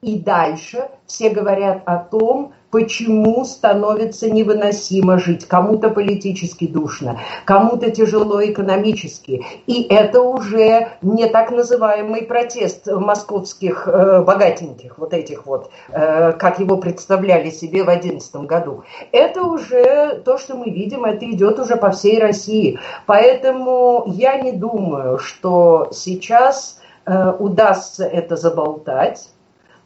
И 0.02 0.20
дальше 0.20 0.90
все 1.08 1.32
говорят 1.32 1.82
о 1.86 1.98
том, 1.98 2.54
почему 2.72 3.46
становится 3.46 4.30
невыносимо 4.30 5.18
жить. 5.20 5.46
Кому-то 5.48 5.90
политически 5.90 6.68
душно, 6.68 7.20
кому-то 7.46 7.92
тяжело 7.92 8.44
экономически. 8.44 9.46
И 9.68 9.84
это 9.84 10.22
уже 10.22 10.90
не 11.02 11.28
так 11.28 11.52
называемый 11.52 12.24
протест 12.24 12.88
московских 12.88 13.88
э, 13.88 14.22
богатеньких, 14.22 14.98
вот 14.98 15.14
этих 15.14 15.46
вот, 15.46 15.72
э, 15.90 16.34
как 16.34 16.60
его 16.60 16.78
представляли 16.78 17.50
себе 17.50 17.84
в 17.84 17.86
2011 17.86 18.36
году. 18.48 18.84
Это 19.12 19.44
уже 19.44 20.22
то, 20.26 20.38
что 20.38 20.56
мы 20.56 20.70
видим, 20.70 21.06
это 21.06 21.30
идет 21.30 21.60
уже 21.60 21.78
по 21.78 21.92
всей 21.92 22.20
России. 22.20 22.80
Поэтому 23.06 24.04
я 24.08 24.40
не 24.42 24.52
думаю, 24.52 25.20
что 25.20 25.90
сейчас 25.92 26.80
э, 27.06 27.34
удастся 27.40 28.06
это 28.06 28.36
заболтать 28.36 29.30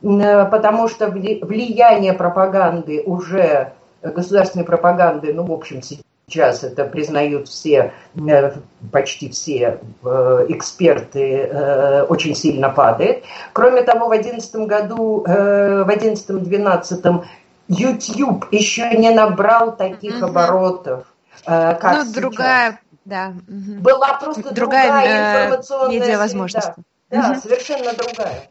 потому 0.02 0.88
что 0.88 1.08
влияние 1.08 2.14
пропаганды 2.14 3.04
уже, 3.06 3.74
государственной 4.02 4.66
пропаганды, 4.66 5.34
ну, 5.34 5.44
в 5.44 5.52
общем, 5.52 5.82
сейчас 5.82 6.64
это 6.64 6.86
признают 6.86 7.48
все, 7.48 7.94
э, 8.16 8.52
почти 8.92 9.30
все 9.30 9.80
э, 10.04 10.46
эксперты, 10.50 12.06
очень 12.10 12.36
сильно 12.36 12.70
падает. 12.70 13.24
Кроме 13.54 13.84
того, 13.84 14.08
в 14.08 14.10
2011 14.12 14.56
году, 14.68 15.24
в 15.26 15.88
2011-2012 15.88 17.26
YouTube 17.68 18.48
еще 18.52 18.90
не 18.98 19.12
набрал 19.12 19.76
таких 19.76 20.18
угу. 20.18 20.26
оборотов, 20.26 21.06
как 21.46 21.84
ну, 21.84 22.04
сейчас. 22.04 22.14
другая, 22.14 22.80
да. 23.06 23.34
Была 23.48 24.20
просто 24.20 24.54
другая, 24.54 24.88
другая 24.88 25.46
информационная 25.46 26.00
медиавозможность. 26.00 26.72
Да, 27.10 27.22
да 27.22 27.32
угу. 27.32 27.42
совершенно 27.42 27.94
другая. 27.94 28.50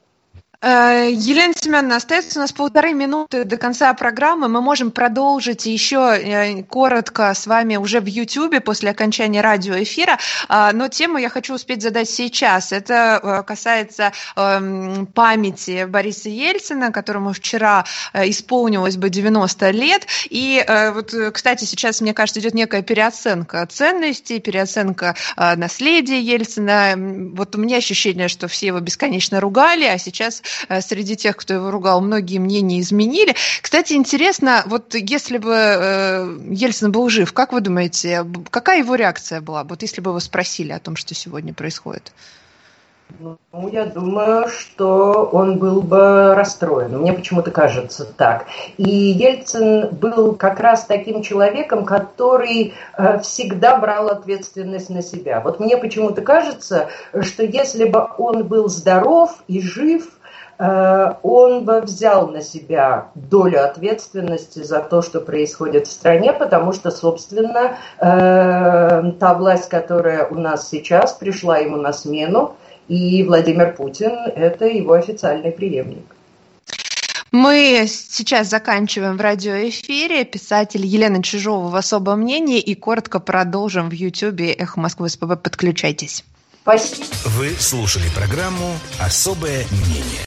Э, 0.63 1.09
Елена 1.11 1.55
Семеновна, 1.57 1.97
остается 1.97 2.39
у 2.39 2.43
нас 2.43 2.53
полторы 2.53 2.93
минуты 2.93 3.45
до 3.45 3.57
конца 3.57 3.95
программы. 3.95 4.49
Мы 4.49 4.61
можем 4.61 4.91
продолжить 4.91 5.65
еще 5.65 6.15
э, 6.15 6.63
коротко 6.65 7.33
с 7.33 7.47
вами 7.47 7.77
уже 7.77 8.01
в 8.01 8.07
YouTube 8.07 8.63
после 8.63 8.91
окончания 8.91 9.41
радиоэфира. 9.41 10.19
А, 10.49 10.73
но 10.73 10.89
тему 10.89 11.17
я 11.17 11.31
хочу 11.31 11.55
успеть 11.55 11.81
задать 11.81 12.11
сейчас. 12.11 12.73
Это 12.73 13.21
э, 13.23 13.43
касается 13.43 14.13
эм, 14.37 15.07
памяти 15.07 15.87
Бориса 15.87 16.29
Ельцина, 16.29 16.93
которому 16.93 17.33
вчера 17.33 17.87
исполнилось 18.13 18.99
бы 18.99 19.09
90 19.09 19.71
лет. 19.71 20.07
И 20.29 20.63
вот, 20.95 21.15
кстати, 21.33 21.65
сейчас, 21.65 22.01
мне 22.01 22.13
кажется, 22.13 22.41
идет 22.41 22.55
некая 22.55 22.83
переоценка 22.83 23.67
ценностей, 23.67 24.41
переоценка 24.41 25.15
наследия 25.37 26.21
Ельцина. 26.21 26.95
Вот 27.35 27.55
у 27.57 27.59
меня 27.59 27.79
ощущение, 27.79 28.29
что 28.29 28.49
все 28.49 28.69
его 28.69 28.81
бесконечно 28.81 29.41
ругали, 29.41 29.85
а 29.85 29.99
сейчас 29.99 30.43
среди 30.81 31.17
тех, 31.17 31.37
кто 31.37 31.55
его 31.55 31.71
ругал, 31.71 32.01
многие 32.01 32.39
мнения 32.39 32.81
изменили. 32.81 33.35
Кстати, 33.61 33.95
интересно, 33.95 34.63
вот 34.67 34.95
если 34.95 35.39
бы 35.39 35.55
э, 35.55 36.39
Ельцин 36.51 36.93
был 36.93 37.09
жив, 37.09 37.33
как 37.33 37.53
вы 37.53 37.61
думаете, 37.61 38.25
какая 38.51 38.79
его 38.79 38.95
реакция 38.95 39.41
была, 39.41 39.65
вот 39.65 39.83
если 39.83 40.01
бы 40.01 40.11
его 40.11 40.21
спросили 40.21 40.73
о 40.73 40.79
том, 40.79 40.97
что 40.97 41.15
сегодня 41.15 41.55
происходит? 41.55 42.13
Ну, 43.19 43.39
я 43.73 43.87
думаю, 43.87 44.49
что 44.49 45.29
он 45.33 45.59
был 45.59 45.83
бы 45.83 46.35
расстроен. 46.35 46.99
Мне 46.99 47.13
почему-то 47.13 47.51
кажется 47.51 48.05
так. 48.05 48.47
И 48.77 48.89
Ельцин 48.89 49.89
был 49.91 50.35
как 50.35 50.61
раз 50.61 50.85
таким 50.85 51.23
человеком, 51.23 51.85
который 51.85 52.75
э, 52.97 53.19
всегда 53.21 53.77
брал 53.77 54.09
ответственность 54.09 54.91
на 54.91 55.03
себя. 55.03 55.41
Вот 55.41 55.61
мне 55.61 55.77
почему-то 55.77 56.23
кажется, 56.23 56.89
что 57.21 57.43
если 57.43 57.85
бы 57.85 58.07
он 58.19 58.47
был 58.47 58.69
здоров 58.69 59.43
и 59.49 59.61
жив, 59.61 60.05
Э, 60.05 60.20
он 60.61 61.65
бы 61.65 61.81
взял 61.81 62.29
на 62.29 62.43
себя 62.43 63.09
долю 63.15 63.65
ответственности 63.65 64.63
за 64.63 64.81
то, 64.81 65.01
что 65.01 65.21
происходит 65.21 65.87
в 65.87 65.91
стране, 65.91 66.35
потому 66.35 66.73
что, 66.73 66.91
собственно, 66.91 67.79
э, 67.99 69.13
та 69.19 69.35
власть, 69.35 69.71
которая 69.71 70.27
у 70.27 70.35
нас 70.35 70.69
сейчас, 70.69 71.15
пришла 71.15 71.59
ему 71.59 71.77
на 71.77 71.95
смену, 71.95 72.57
и 72.89 73.23
Владимир 73.23 73.75
Путин– 73.75 74.13
это 74.37 74.67
его 74.67 74.93
официальный 74.93 75.53
преемник. 75.53 76.05
Мы 77.33 77.87
сейчас 77.89 78.49
заканчиваем 78.49 79.17
в 79.17 79.21
радиоэфире. 79.21 80.25
Писатель 80.25 80.85
Елена 80.85 81.23
Чижова 81.23 81.69
в 81.69 81.77
особом 81.77 82.23
мнении 82.23 82.59
и 82.59 82.75
коротко 82.75 83.21
продолжим 83.21 83.89
в 83.89 83.93
Ютьюбе 83.93 84.53
«Эхо 84.53 84.81
Москвы 84.81 85.09
СПБ». 85.09 85.37
Подключайтесь. 85.37 86.25
Спасибо. 86.63 87.07
Вы 87.27 87.51
слушали 87.51 88.09
программу 88.17 88.75
«Особое 88.99 89.65
мнение». 89.71 90.19